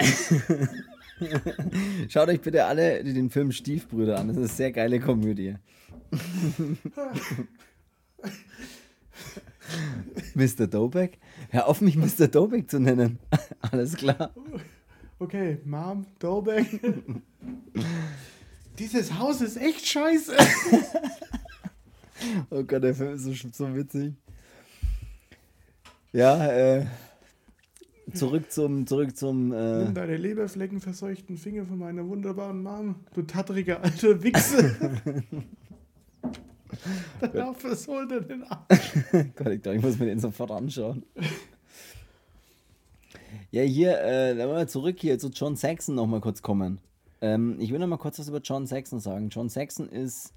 [2.09, 4.29] Schaut euch bitte alle den Film Stiefbrüder an.
[4.29, 5.55] Das ist eine sehr geile Komödie.
[10.33, 10.67] Mr.
[10.67, 11.19] Dobeck?
[11.49, 12.27] Hör auf, mich Mr.
[12.27, 13.19] Dobeck zu nennen.
[13.59, 14.33] Alles klar.
[15.21, 16.79] Okay, Mom, Dobeck.
[18.79, 20.35] Dieses Haus ist echt scheiße.
[22.49, 24.13] Oh Gott, der Film ist so, so witzig.
[26.11, 26.85] Ja, äh,
[28.13, 33.81] zurück zum, zurück zum, äh, Nimm deine leberfleckenverseuchten Finger von meiner wunderbaren Mom, du tattriger
[33.81, 34.93] alter Wichse.
[37.21, 38.93] Danach versohlt er den Arsch.
[39.35, 41.03] Gott, ich glaube, ich muss mir den sofort anschauen.
[43.51, 46.79] Ja, hier, äh, dann mal zurück hier zu John Saxon noch mal kurz kommen.
[47.19, 49.29] Ähm, ich will noch mal kurz was über John Saxon sagen.
[49.29, 50.35] John Saxon ist,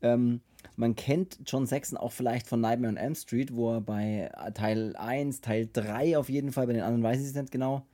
[0.00, 0.40] ähm,
[0.76, 4.94] man kennt John Saxon auch vielleicht von Nightmare on Elm Street, wo er bei Teil
[4.94, 7.84] 1, Teil 3 auf jeden Fall, bei den anderen weiß ich es nicht genau,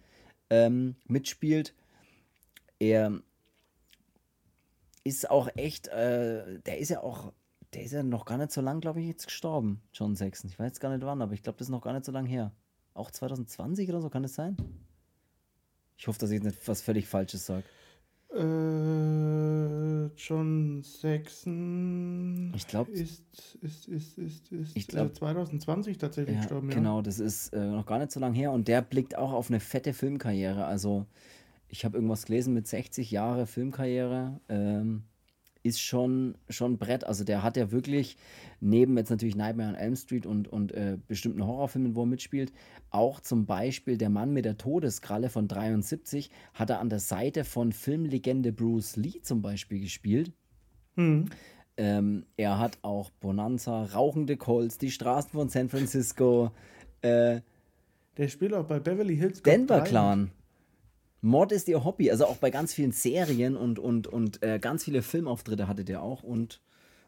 [0.51, 1.75] ähm, mitspielt.
[2.79, 3.21] Er
[5.03, 7.33] ist auch echt, äh, der ist ja auch,
[7.73, 10.51] der ist ja noch gar nicht so lang, glaube ich, jetzt gestorben, John Saxon.
[10.51, 12.13] Ich weiß jetzt gar nicht wann, aber ich glaube, das ist noch gar nicht so
[12.13, 12.53] lang her.
[12.95, 14.57] Auch 2020 oder so, kann das sein?
[15.97, 17.65] Ich hoffe, dass ich jetzt nicht was völlig Falsches sage.
[18.35, 23.23] Äh, John Saxon Ich glaub- ist,
[23.61, 26.75] ist, ist, ist, ist Ich glaub- äh, 2020 tatsächlich Ja, gestorben, ja.
[26.75, 29.51] genau, das ist äh, noch gar nicht so lang her und der blickt auch auf
[29.51, 30.65] eine fette Filmkarriere.
[30.65, 31.07] Also,
[31.69, 34.41] ich habe irgendwas gelesen mit 60 Jahre Filmkarriere.
[34.49, 35.05] Ähm,
[35.63, 37.05] ist schon, schon Brett.
[37.05, 38.17] Also, der hat ja wirklich
[38.61, 42.53] neben jetzt natürlich Nightmare on Elm Street und, und äh, bestimmten Horrorfilmen, wo er mitspielt,
[42.91, 47.45] auch zum Beispiel Der Mann mit der Todeskralle von 73 hat er an der Seite
[47.45, 50.33] von Filmlegende Bruce Lee zum Beispiel gespielt.
[50.97, 51.27] Hm.
[51.77, 56.51] Ähm, er hat auch Bonanza, Rauchende Colts, Die Straßen von San Francisco,
[57.01, 57.41] äh,
[58.17, 59.89] Der spielt auch bei Beverly Hills Denver 3.
[59.89, 60.31] Clan.
[61.23, 62.11] Mord ist ihr Hobby.
[62.11, 66.03] Also auch bei ganz vielen Serien und, und, und äh, ganz viele Filmauftritte hatte der
[66.03, 66.23] auch.
[66.23, 66.61] Und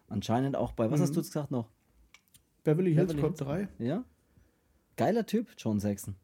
[0.09, 1.69] anscheinend auch bei, was hast du jetzt gesagt noch?
[2.63, 3.69] Beverly Hills Beverly Cop Hills.
[3.79, 3.85] 3.
[3.85, 4.05] Ja?
[4.97, 6.15] Geiler Typ, John Saxon.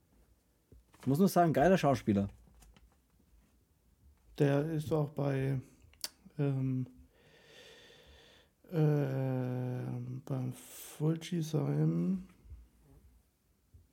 [1.01, 2.29] Ich muss nur sagen, geiler Schauspieler.
[4.39, 5.61] Der ist auch bei
[6.39, 6.87] ähm,
[8.73, 12.27] ähm, beim Fulci seinem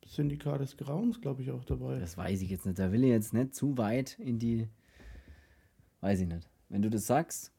[0.08, 1.98] Syndikat des Grauens, glaube ich, auch dabei.
[1.98, 2.78] Das weiß ich jetzt nicht.
[2.78, 4.68] Da will ich jetzt nicht zu weit in die.
[6.00, 6.48] Weiß ich nicht.
[6.68, 7.52] Wenn du das sagst,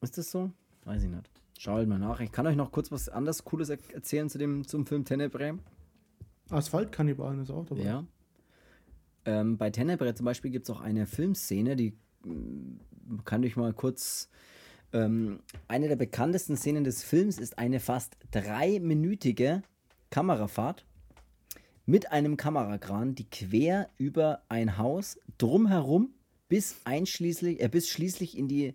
[0.00, 0.50] ist das so?
[0.84, 1.30] Weiß ich nicht.
[1.58, 2.20] Schau halt mal nach.
[2.20, 5.54] Ich kann euch noch kurz was anderes Cooles er erzählen zu dem, zum Film Tenebrae.
[6.50, 7.82] Asphaltkannibalen ist auch dabei.
[7.82, 8.04] Ja.
[9.24, 13.72] Ähm, bei Tenebrae zum Beispiel gibt es auch eine Filmszene, die mm, kann ich mal
[13.72, 14.28] kurz
[14.92, 19.62] Ähm, eine der bekanntesten Szenen des Films ist eine fast dreiminütige
[20.10, 20.84] Kamerafahrt
[21.86, 26.14] mit einem Kamerakran, die quer über ein Haus drumherum
[26.48, 28.74] bis einschließlich, äh, bis schließlich in die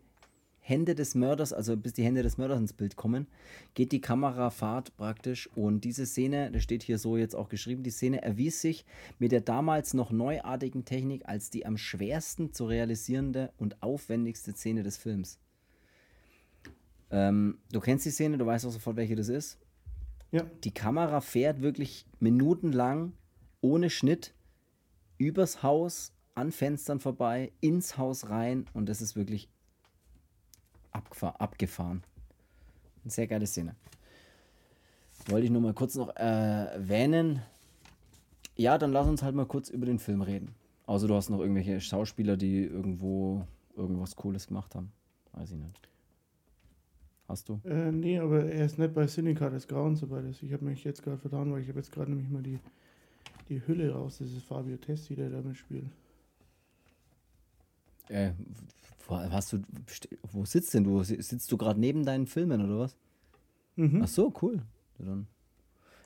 [0.60, 3.28] Hände des Mörders, also bis die Hände des Mörders ins Bild kommen,
[3.74, 5.48] geht die Kamerafahrt praktisch.
[5.56, 8.86] Und diese Szene, das steht hier so jetzt auch geschrieben, die Szene erwies sich
[9.18, 14.84] mit der damals noch neuartigen Technik als die am schwersten zu realisierende und aufwendigste Szene
[14.84, 15.40] des Films.
[17.12, 19.58] Ähm, du kennst die Szene, du weißt auch sofort, welche das ist.
[20.38, 20.46] Ja.
[20.64, 23.14] Die Kamera fährt wirklich minutenlang
[23.62, 24.34] ohne Schnitt
[25.18, 29.50] übers Haus, an Fenstern vorbei, ins Haus rein und das ist wirklich
[30.92, 32.04] abgefahren.
[33.04, 33.76] Eine sehr geile Szene.
[35.28, 37.42] Wollte ich nur mal kurz noch äh, erwähnen.
[38.56, 40.54] Ja, dann lass uns halt mal kurz über den Film reden.
[40.86, 44.92] Außer du hast noch irgendwelche Schauspieler, die irgendwo irgendwas Cooles gemacht haben.
[45.34, 45.90] Weiß ich nicht.
[47.28, 47.60] Hast du?
[47.66, 50.42] Äh, nee, aber er ist nicht bei Cynica des Grauens so beides.
[50.42, 52.60] Ich habe mich jetzt gerade vertan, weil ich habe jetzt gerade nämlich mal die,
[53.50, 54.20] die Hülle raus.
[54.20, 55.88] Das ist Fabio Testi, der damit spielt.
[58.08, 58.32] Äh,
[59.08, 59.60] wo, hast du,
[60.32, 61.04] wo sitzt denn du?
[61.04, 62.96] Sitzt du gerade neben deinen Filmen oder was?
[63.76, 64.02] Mhm.
[64.04, 64.62] Ach so, cool.
[64.98, 65.28] Dann.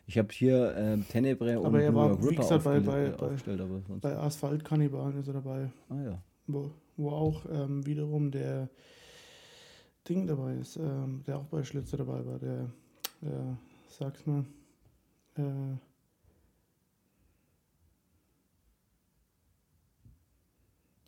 [0.08, 3.62] Ich habe hier äh, Tenebre und aber er war, Ripper wie gesagt, bei, bei, aufgestellt,
[3.62, 5.72] aber sonst bei Asphaltkannibalen ist er dabei.
[5.90, 6.22] Ah ja.
[6.48, 8.70] Wo, wo auch ähm, wiederum der
[10.08, 12.70] Ding dabei ist, ähm, der auch bei Schlitzer dabei war, der,
[13.22, 14.46] der sag's mal,
[15.36, 15.78] äh,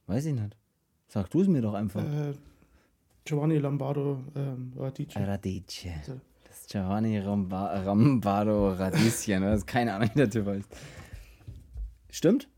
[0.07, 0.57] Weiß ich nicht.
[1.07, 2.03] Sag du es mir doch einfach.
[2.03, 2.33] Äh,
[3.25, 5.15] Giovanni Lombardo ähm, Radice.
[5.15, 5.87] Radice.
[5.99, 6.19] Also.
[6.47, 9.51] Das ist Giovanni Romba Lombardo Radicchio, ne?
[9.51, 10.69] Das ist keine Ahnung, wie der Typ heißt.
[12.09, 12.49] Stimmt?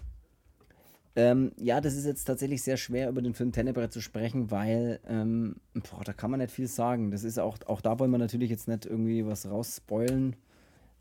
[1.18, 5.00] Ähm, ja, das ist jetzt tatsächlich sehr schwer, über den Film Tenebre zu sprechen, weil
[5.08, 7.12] ähm, boah, da kann man nicht viel sagen.
[7.12, 10.36] Das ist auch, auch da wollen wir natürlich jetzt nicht irgendwie was rausspoilen,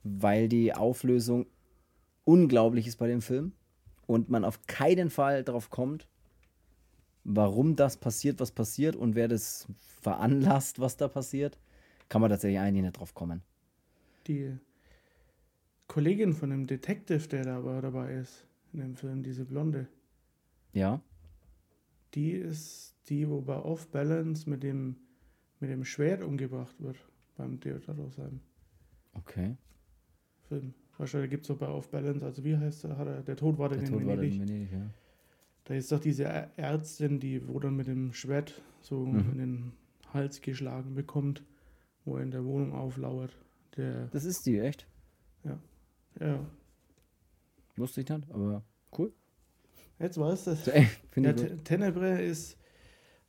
[0.04, 1.46] weil die Auflösung
[2.24, 3.52] unglaublich ist bei dem Film
[4.06, 6.06] und man auf keinen Fall darauf kommt,
[7.24, 9.66] warum das passiert, was passiert und wer das
[10.00, 11.58] veranlasst, was da passiert,
[12.08, 13.42] kann man tatsächlich eigentlich nicht drauf kommen.
[14.28, 14.56] Die
[15.88, 19.88] Kollegin von dem Detective, der da dabei ist in dem Film, diese Blonde.
[20.74, 21.00] Ja.
[22.14, 24.96] Die ist die, wo bei Off Balance mit dem,
[25.60, 26.96] mit dem Schwert umgebracht wird
[27.36, 28.40] beim Theodor sein.
[29.14, 29.56] Okay.
[30.48, 30.74] Film.
[30.98, 32.96] Wahrscheinlich gibt es auch bei Off Balance, also wie heißt er?
[32.96, 34.38] Hat er der Tod war der, der in Tod Venedig.
[34.38, 34.90] War in Venedig ja.
[35.64, 36.24] Da ist doch diese
[36.56, 39.30] Ärztin, die wo dann mit dem Schwert so mhm.
[39.32, 39.72] in den
[40.12, 41.42] Hals geschlagen bekommt,
[42.04, 43.36] wo er in der Wohnung auflauert.
[43.76, 44.86] Der, das ist die, echt?
[45.42, 45.58] Ja.
[46.20, 46.46] Ja.
[47.76, 48.62] Wusste ich nicht, aber
[48.96, 49.12] cool.
[49.98, 50.66] Jetzt weißt du es.
[50.66, 51.32] Ja,
[51.64, 52.56] Tenebre ist.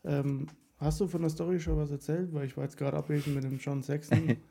[0.03, 0.47] Ähm,
[0.77, 2.33] hast du von der Story schon was erzählt?
[2.33, 4.37] Weil ich war jetzt gerade abwesend mit dem John Saxon.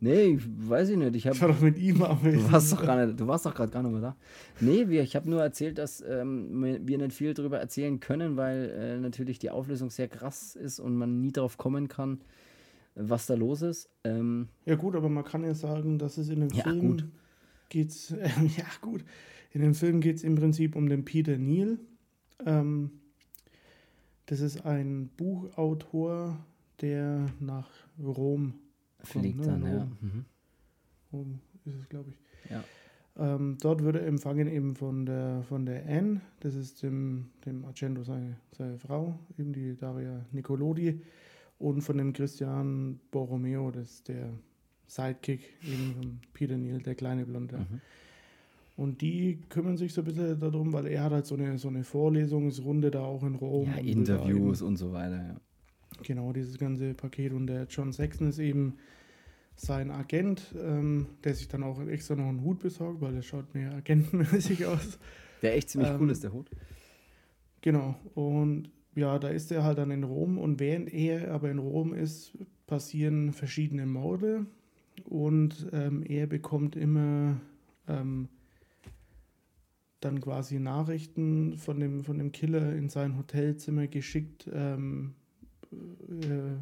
[0.00, 1.16] Nee, weiß ich nicht.
[1.16, 3.46] Ich, hab, ich war doch mit ihm am Du warst doch, gar nicht, du warst
[3.46, 4.16] doch gerade gar nicht mehr da.
[4.60, 8.70] Nee, wir, ich habe nur erzählt, dass ähm, wir nicht viel darüber erzählen können, weil
[8.70, 12.20] äh, natürlich die Auflösung sehr krass ist und man nie darauf kommen kann,
[12.94, 13.90] was da los ist.
[14.04, 17.04] Ähm, ja gut, aber man kann ja sagen, dass es in dem ja, Film gut.
[17.68, 19.04] geht's, äh, ja gut,
[19.50, 21.78] in dem Film geht es im Prinzip um den Peter Neal.
[22.44, 22.90] Ähm,
[24.26, 26.38] das ist ein Buchautor,
[26.80, 27.68] der nach
[27.98, 28.54] Rom
[29.00, 29.70] Fliegt kommt, ne?
[29.70, 29.88] dann, ja.
[30.00, 30.24] Mhm.
[31.12, 32.50] Rom ist es, glaube ich.
[32.50, 32.64] Ja.
[33.16, 37.64] Ähm, dort wird er empfangen eben von der, von der Anne, das ist dem, dem
[37.64, 41.00] Argento seine, seine Frau, eben die Daria Nicolodi,
[41.58, 44.30] und von dem Christian Borromeo, das ist der
[44.86, 47.58] Sidekick eben von Peter Neal, der kleine Blonde.
[47.58, 47.80] Mhm.
[48.78, 51.66] Und die kümmern sich so ein bisschen darum, weil er hat halt so eine, so
[51.66, 53.66] eine Vorlesungsrunde da auch in Rom.
[53.66, 55.36] Ja, Interviews und so weiter, ja.
[56.04, 57.32] Genau, dieses ganze Paket.
[57.32, 58.74] Und der John Saxon ist eben
[59.56, 63.52] sein Agent, ähm, der sich dann auch extra noch einen Hut besorgt, weil der schaut
[63.52, 65.00] mehr agentenmäßig aus.
[65.42, 66.48] Der echt ziemlich ähm, cool ist, der Hut.
[67.62, 67.96] Genau.
[68.14, 71.94] Und ja, da ist er halt dann in Rom und während er aber in Rom
[71.94, 74.46] ist, passieren verschiedene Morde
[75.04, 77.40] und ähm, er bekommt immer
[77.88, 78.28] ähm,
[80.00, 85.14] dann quasi Nachrichten von dem, von dem Killer in sein Hotelzimmer geschickt, ähm,
[85.72, 86.56] äh,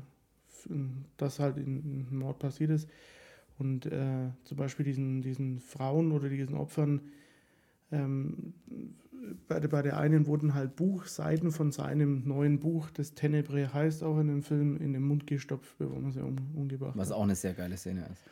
[1.16, 2.88] dass halt ein Mord passiert ist.
[3.58, 7.00] Und äh, zum Beispiel diesen, diesen Frauen oder diesen Opfern,
[7.92, 8.54] ähm,
[9.48, 14.02] bei, der, bei der einen wurden halt Buchseiten von seinem neuen Buch, das Tenebre heißt
[14.02, 17.16] auch in dem Film, in den Mund gestopft, bevor man sie um, umgebracht Was hat.
[17.16, 18.22] auch eine sehr geile Szene ist.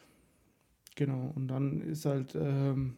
[0.97, 2.97] Genau, und dann ist halt, ähm,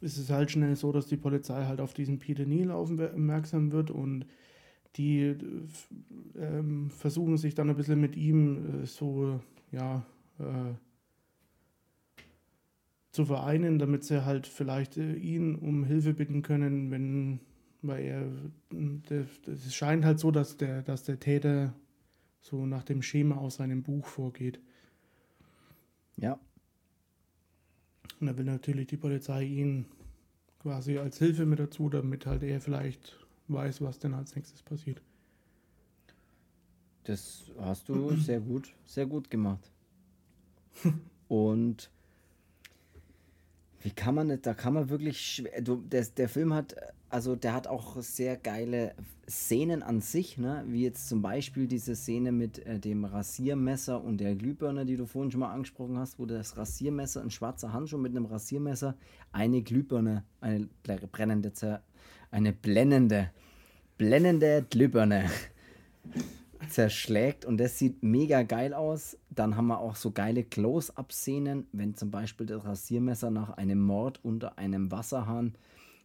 [0.00, 3.90] ist es halt schnell so, dass die Polizei halt auf diesen Peter Neal aufmerksam wird
[3.90, 4.26] und
[4.96, 5.36] die
[6.36, 9.40] ähm, versuchen sich dann ein bisschen mit ihm äh, so,
[9.70, 10.04] ja,
[10.38, 10.74] äh,
[13.12, 17.40] zu vereinen, damit sie halt vielleicht äh, ihn um Hilfe bitten können, wenn,
[17.82, 18.26] weil er,
[19.46, 21.74] es scheint halt so, dass der, dass der Täter
[22.40, 24.60] so nach dem Schema aus seinem Buch vorgeht.
[26.16, 26.38] Ja.
[28.20, 29.86] Und da will natürlich die Polizei ihn
[30.60, 33.16] quasi als Hilfe mit dazu, damit halt er vielleicht
[33.48, 35.00] weiß, was denn als nächstes passiert.
[37.04, 39.70] Das hast du sehr gut, sehr gut gemacht.
[41.28, 41.90] Und
[43.80, 46.74] wie kann man nicht, da kann man wirklich schwer, du, der, der Film hat,
[47.10, 48.94] also der hat auch sehr geile
[49.28, 50.64] Szenen an sich, ne?
[50.68, 55.06] wie jetzt zum Beispiel diese Szene mit äh, dem Rasiermesser und der Glühbirne, die du
[55.06, 58.96] vorhin schon mal angesprochen hast, wo das Rasiermesser, ein schwarzer Handschuh mit einem Rasiermesser,
[59.32, 60.68] eine Glühbirne, eine
[61.12, 61.52] brennende,
[62.30, 63.30] eine blendende,
[63.96, 65.30] blendende Glühbirne
[66.70, 69.18] zerschlägt und das sieht mega geil aus.
[69.30, 74.24] Dann haben wir auch so geile Close-up-Szenen, wenn zum Beispiel das Rasiermesser nach einem Mord
[74.24, 75.54] unter einem Wasserhahn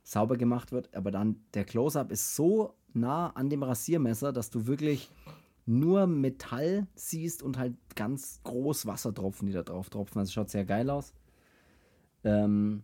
[0.04, 4.68] sauber gemacht wird, aber dann der Close-up ist so nah an dem Rasiermesser, dass du
[4.68, 5.10] wirklich
[5.66, 10.20] nur Metall siehst und halt ganz groß Wassertropfen, die da drauf tropfen.
[10.20, 11.14] Also schaut sehr geil aus.
[12.24, 12.84] Ähm,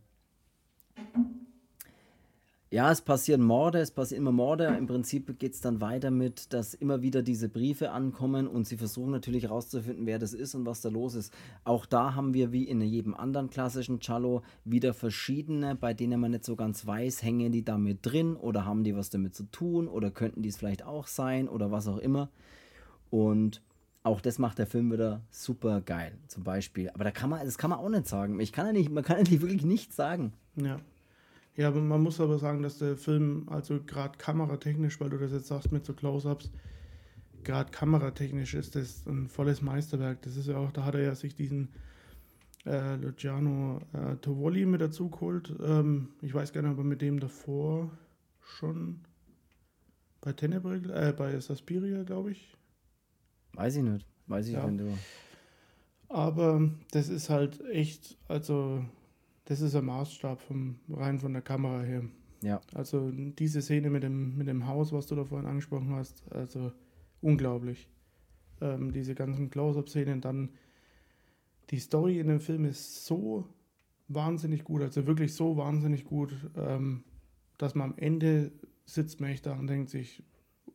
[2.72, 4.66] ja, es passieren Morde, es passieren immer Morde.
[4.66, 8.78] Im Prinzip geht es dann weiter mit, dass immer wieder diese Briefe ankommen und sie
[8.78, 11.34] versuchen natürlich herauszufinden, wer das ist und was da los ist.
[11.64, 16.30] Auch da haben wir wie in jedem anderen klassischen Cello wieder verschiedene, bei denen man
[16.30, 19.88] nicht so ganz weiß, hängen die damit drin oder haben die was damit zu tun
[19.88, 22.30] oder könnten die es vielleicht auch sein oder was auch immer.
[23.10, 23.64] Und
[24.04, 26.92] auch das macht der Film wieder super geil, zum Beispiel.
[26.92, 28.40] Aber da kann man, das kann man auch nicht sagen.
[28.40, 30.34] Ich kann ja nicht, man kann nicht wirklich nichts sagen.
[30.56, 30.80] Ja.
[31.56, 35.32] Ja, aber man muss aber sagen, dass der Film, also gerade kameratechnisch, weil du das
[35.32, 36.52] jetzt sagst mit so Close-Ups,
[37.44, 40.22] gerade kameratechnisch ist das ein volles Meisterwerk.
[40.22, 41.70] Das ist ja auch, da hat er ja sich diesen
[42.66, 45.54] äh, Luciano äh, Tovoli mit dazu geholt.
[45.62, 47.92] Ähm, ich weiß gar nicht, ob er mit dem davor
[48.42, 49.02] schon
[50.22, 52.56] bei Tenebre, äh, bei Saspiria, glaube ich.
[53.54, 54.06] Weiß ich nicht.
[54.28, 54.66] Weiß ich, ja.
[54.66, 54.98] wenn du.
[56.10, 58.84] Aber das ist halt echt, also
[59.50, 62.04] das ist ein Maßstab vom, rein von der Kamera her.
[62.44, 62.62] Ja.
[62.76, 66.72] Also diese Szene mit dem, mit dem Haus, was du da vorhin angesprochen hast, also
[67.20, 67.90] unglaublich.
[68.62, 70.50] Ähm, diese ganzen Close-Up-Szenen, dann
[71.72, 73.48] die Story in dem Film ist so
[74.08, 77.04] wahnsinnig gut, also wirklich so wahnsinnig gut, ähm,
[77.58, 78.52] dass man am Ende
[78.86, 80.24] sitzt man echt da und denkt sich,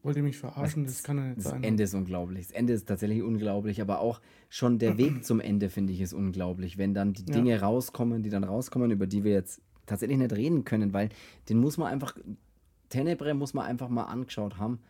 [0.03, 0.85] Wollt ihr mich verarschen?
[0.85, 1.63] Das, das kann ja nicht das sein.
[1.63, 2.49] Das Ende ist unglaublich.
[2.49, 6.13] Das Ende ist tatsächlich unglaublich, aber auch schon der Weg zum Ende, finde ich, ist
[6.13, 6.79] unglaublich.
[6.79, 7.59] Wenn dann die Dinge ja.
[7.59, 11.11] rauskommen, die dann rauskommen, über die wir jetzt tatsächlich nicht reden können, weil
[11.49, 12.17] den muss man einfach,
[12.89, 14.81] Tenebre muss man einfach mal angeschaut haben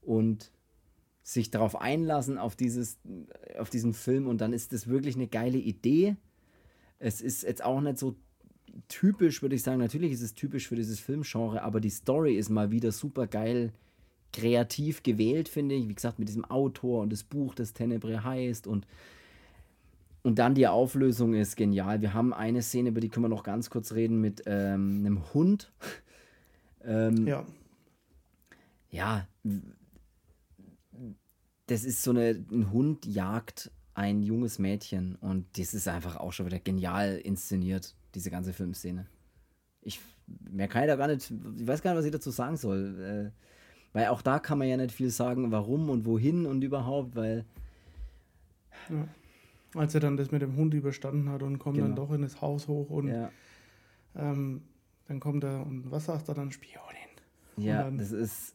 [0.00, 0.50] und
[1.22, 2.98] sich darauf einlassen, auf, dieses,
[3.58, 6.16] auf diesen Film und dann ist das wirklich eine geile Idee.
[6.98, 8.16] Es ist jetzt auch nicht so
[8.88, 9.78] typisch, würde ich sagen.
[9.78, 13.72] Natürlich ist es typisch für dieses Filmgenre, aber die Story ist mal wieder super geil
[14.32, 15.88] kreativ gewählt, finde ich.
[15.88, 18.86] Wie gesagt, mit diesem Autor und das Buch, das Tenebre heißt und
[20.22, 22.02] und dann die Auflösung ist genial.
[22.02, 25.32] Wir haben eine Szene, über die können wir noch ganz kurz reden, mit ähm, einem
[25.32, 25.72] Hund.
[26.84, 27.46] ähm, ja.
[28.90, 29.26] Ja,
[31.66, 36.32] das ist so eine, ein Hund jagt ein junges Mädchen und das ist einfach auch
[36.32, 39.06] schon wieder genial inszeniert, diese ganze Filmszene.
[39.82, 42.56] Ich, mehr kann ich da gar nicht, ich weiß gar nicht, was ich dazu sagen
[42.56, 43.32] soll.
[43.32, 43.59] Äh,
[43.92, 47.44] weil auch da kann man ja nicht viel sagen, warum und wohin und überhaupt, weil.
[48.88, 49.08] Ja.
[49.74, 51.88] Als er dann das mit dem Hund überstanden hat und kommt genau.
[51.88, 53.30] dann doch in das Haus hoch und ja.
[54.16, 54.62] ähm,
[55.06, 56.50] dann kommt er und was sagt er dann?
[56.50, 56.80] Spionin.
[57.56, 58.54] Ja, das ist.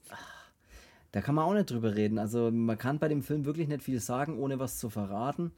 [1.12, 2.18] Da kann man auch nicht drüber reden.
[2.18, 5.52] Also man kann bei dem Film wirklich nicht viel sagen, ohne was zu verraten.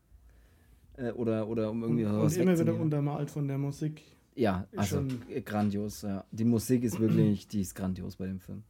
[0.98, 4.04] Äh, oder, oder um irgendwie und, was Und immer wieder untermalt von der Musik.
[4.36, 5.04] Ja, also
[5.46, 6.04] grandios.
[6.04, 6.26] Ja.
[6.32, 8.64] Die Musik ist wirklich, die ist grandios bei dem Film.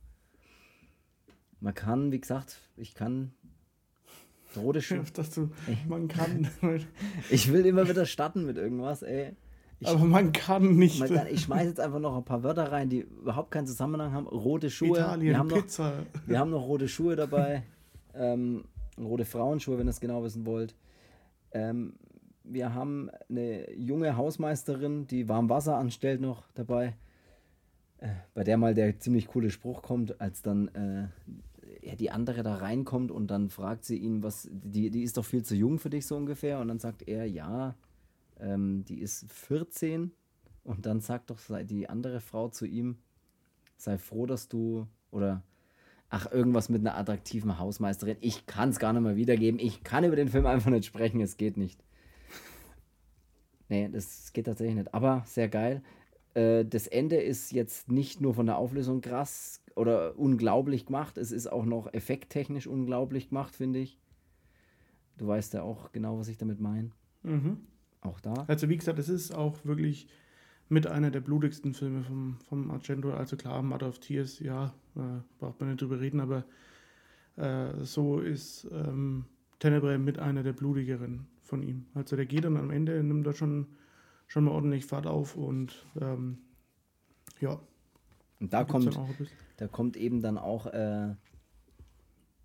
[1.60, 3.32] Man kann, wie gesagt, ich kann
[4.56, 5.04] rote Schuhe.
[5.88, 6.50] man kann.
[7.30, 9.36] ich will immer wieder starten mit irgendwas, ey.
[9.80, 11.00] Ich, aber man kann nicht.
[11.00, 14.12] Man kann, ich schmeiße jetzt einfach noch ein paar Wörter rein, die überhaupt keinen Zusammenhang
[14.12, 14.28] haben.
[14.28, 14.98] Rote Schuhe.
[14.98, 15.92] Italien, wir haben Pizza.
[15.92, 17.64] Noch, wir haben noch rote Schuhe dabei.
[18.16, 18.66] ähm,
[18.98, 20.76] rote Frauenschuhe, wenn ihr es genau wissen wollt.
[21.52, 21.94] Ähm,
[22.44, 26.96] wir haben eine junge Hausmeisterin, die warm Wasser anstellt, noch dabei.
[28.00, 31.08] Äh, bei der mal der ziemlich coole Spruch kommt, als dann äh,
[31.82, 35.26] ja, die andere da reinkommt und dann fragt sie ihn, was, die, die ist doch
[35.26, 36.60] viel zu jung für dich so ungefähr.
[36.60, 37.76] Und dann sagt er, ja,
[38.40, 40.12] ähm, die ist 14.
[40.64, 42.98] Und dann sagt doch die andere Frau zu ihm,
[43.78, 45.44] sei froh, dass du, oder
[46.10, 48.18] ach, irgendwas mit einer attraktiven Hausmeisterin.
[48.20, 49.60] Ich kann es gar nicht mal wiedergeben.
[49.60, 51.84] Ich kann über den Film einfach nicht sprechen, es geht nicht.
[53.70, 54.94] Nee, das geht tatsächlich nicht.
[54.94, 55.82] Aber sehr geil.
[56.38, 61.32] Äh, das Ende ist jetzt nicht nur von der Auflösung krass oder unglaublich gemacht, es
[61.32, 64.00] ist auch noch effekttechnisch unglaublich gemacht, finde ich.
[65.18, 66.92] Du weißt ja auch genau, was ich damit meine.
[67.24, 67.58] Mhm.
[68.02, 68.46] Auch da.
[68.48, 70.08] Also wie gesagt, es ist auch wirklich
[70.70, 73.12] mit einer der blutigsten Filme vom, vom Argento.
[73.12, 76.46] Also klar, Mother of Tears, ja, äh, braucht man nicht drüber reden, aber
[77.36, 79.26] äh, so ist ähm,
[79.58, 81.86] Tenebrae mit einer der blutigeren von ihm.
[81.96, 83.66] Also der geht dann am Ende, nimmt da schon,
[84.28, 86.40] schon mal ordentlich Fahrt auf und ähm,
[87.40, 87.60] ja.
[88.40, 89.00] Und da kommt,
[89.58, 91.16] da kommt eben dann auch äh,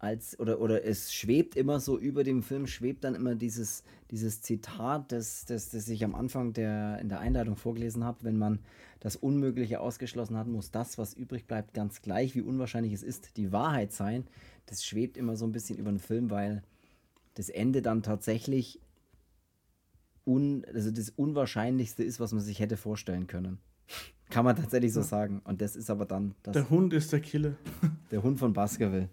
[0.03, 4.43] als, oder, oder es schwebt immer so über dem Film, schwebt dann immer dieses, dieses
[4.43, 8.59] Zitat, das, das, das ich am Anfang der, in der Einleitung vorgelesen habe, wenn man
[8.99, 13.37] das Unmögliche ausgeschlossen hat, muss das, was übrig bleibt, ganz gleich, wie unwahrscheinlich es ist,
[13.37, 14.27] die Wahrheit sein.
[14.67, 16.63] Das schwebt immer so ein bisschen über den Film, weil
[17.35, 18.81] das Ende dann tatsächlich
[20.25, 23.59] un, also das Unwahrscheinlichste ist, was man sich hätte vorstellen können.
[24.31, 25.41] Kann man tatsächlich so sagen.
[25.45, 26.35] Und das ist aber dann.
[26.43, 27.55] Das, der Hund ist der Killer.
[28.11, 29.09] Der Hund von Baskerville.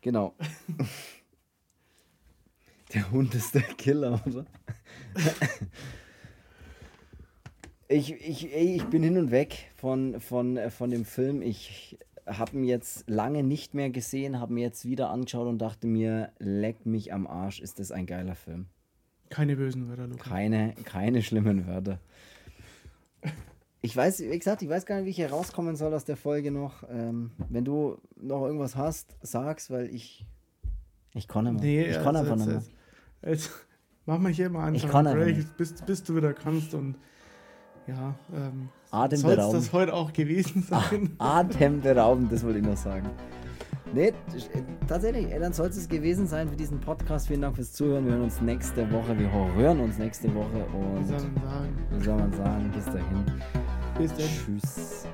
[0.00, 0.34] Genau.
[2.92, 4.44] Der Hund ist der Killer, oder?
[7.88, 11.40] ich, ich, ich bin hin und weg von, von, von dem Film.
[11.40, 15.86] Ich habe ihn jetzt lange nicht mehr gesehen, habe mir jetzt wieder angeschaut und dachte
[15.86, 18.66] mir, leck mich am Arsch, ist das ein geiler Film.
[19.32, 20.28] Keine bösen Wörter, Lukas.
[20.28, 21.98] Keine, keine schlimmen Wörter.
[23.80, 26.18] Ich weiß, wie gesagt, ich weiß gar nicht, wie ich hier rauskommen soll aus der
[26.18, 26.84] Folge noch.
[26.90, 30.26] Ähm, wenn du noch irgendwas hast, sag's, weil ich.
[31.14, 31.62] Ich kann nicht mehr.
[31.62, 32.62] Nee, ich kann einfach nicht mehr.
[33.24, 33.50] Jetzt,
[34.04, 36.96] mach mal hier mal einen Break, bis, bis du wieder kannst und.
[37.86, 38.68] Ja, ähm,
[39.16, 41.16] soll das heute auch gewesen sein?
[41.18, 43.08] Atemberaubend, das wollte ich noch sagen.
[43.94, 44.12] Nee, äh,
[44.88, 47.28] tatsächlich, ey, dann soll es gewesen sein für diesen Podcast.
[47.28, 48.06] Vielen Dank fürs Zuhören.
[48.06, 49.18] Wir hören uns nächste Woche.
[49.18, 50.64] Wir hören uns nächste Woche.
[50.72, 51.86] Und wie soll man sagen?
[51.90, 52.70] Wie soll man sagen?
[52.74, 53.24] Bis dahin.
[53.98, 54.60] Bis dann.
[54.60, 55.06] Tschüss.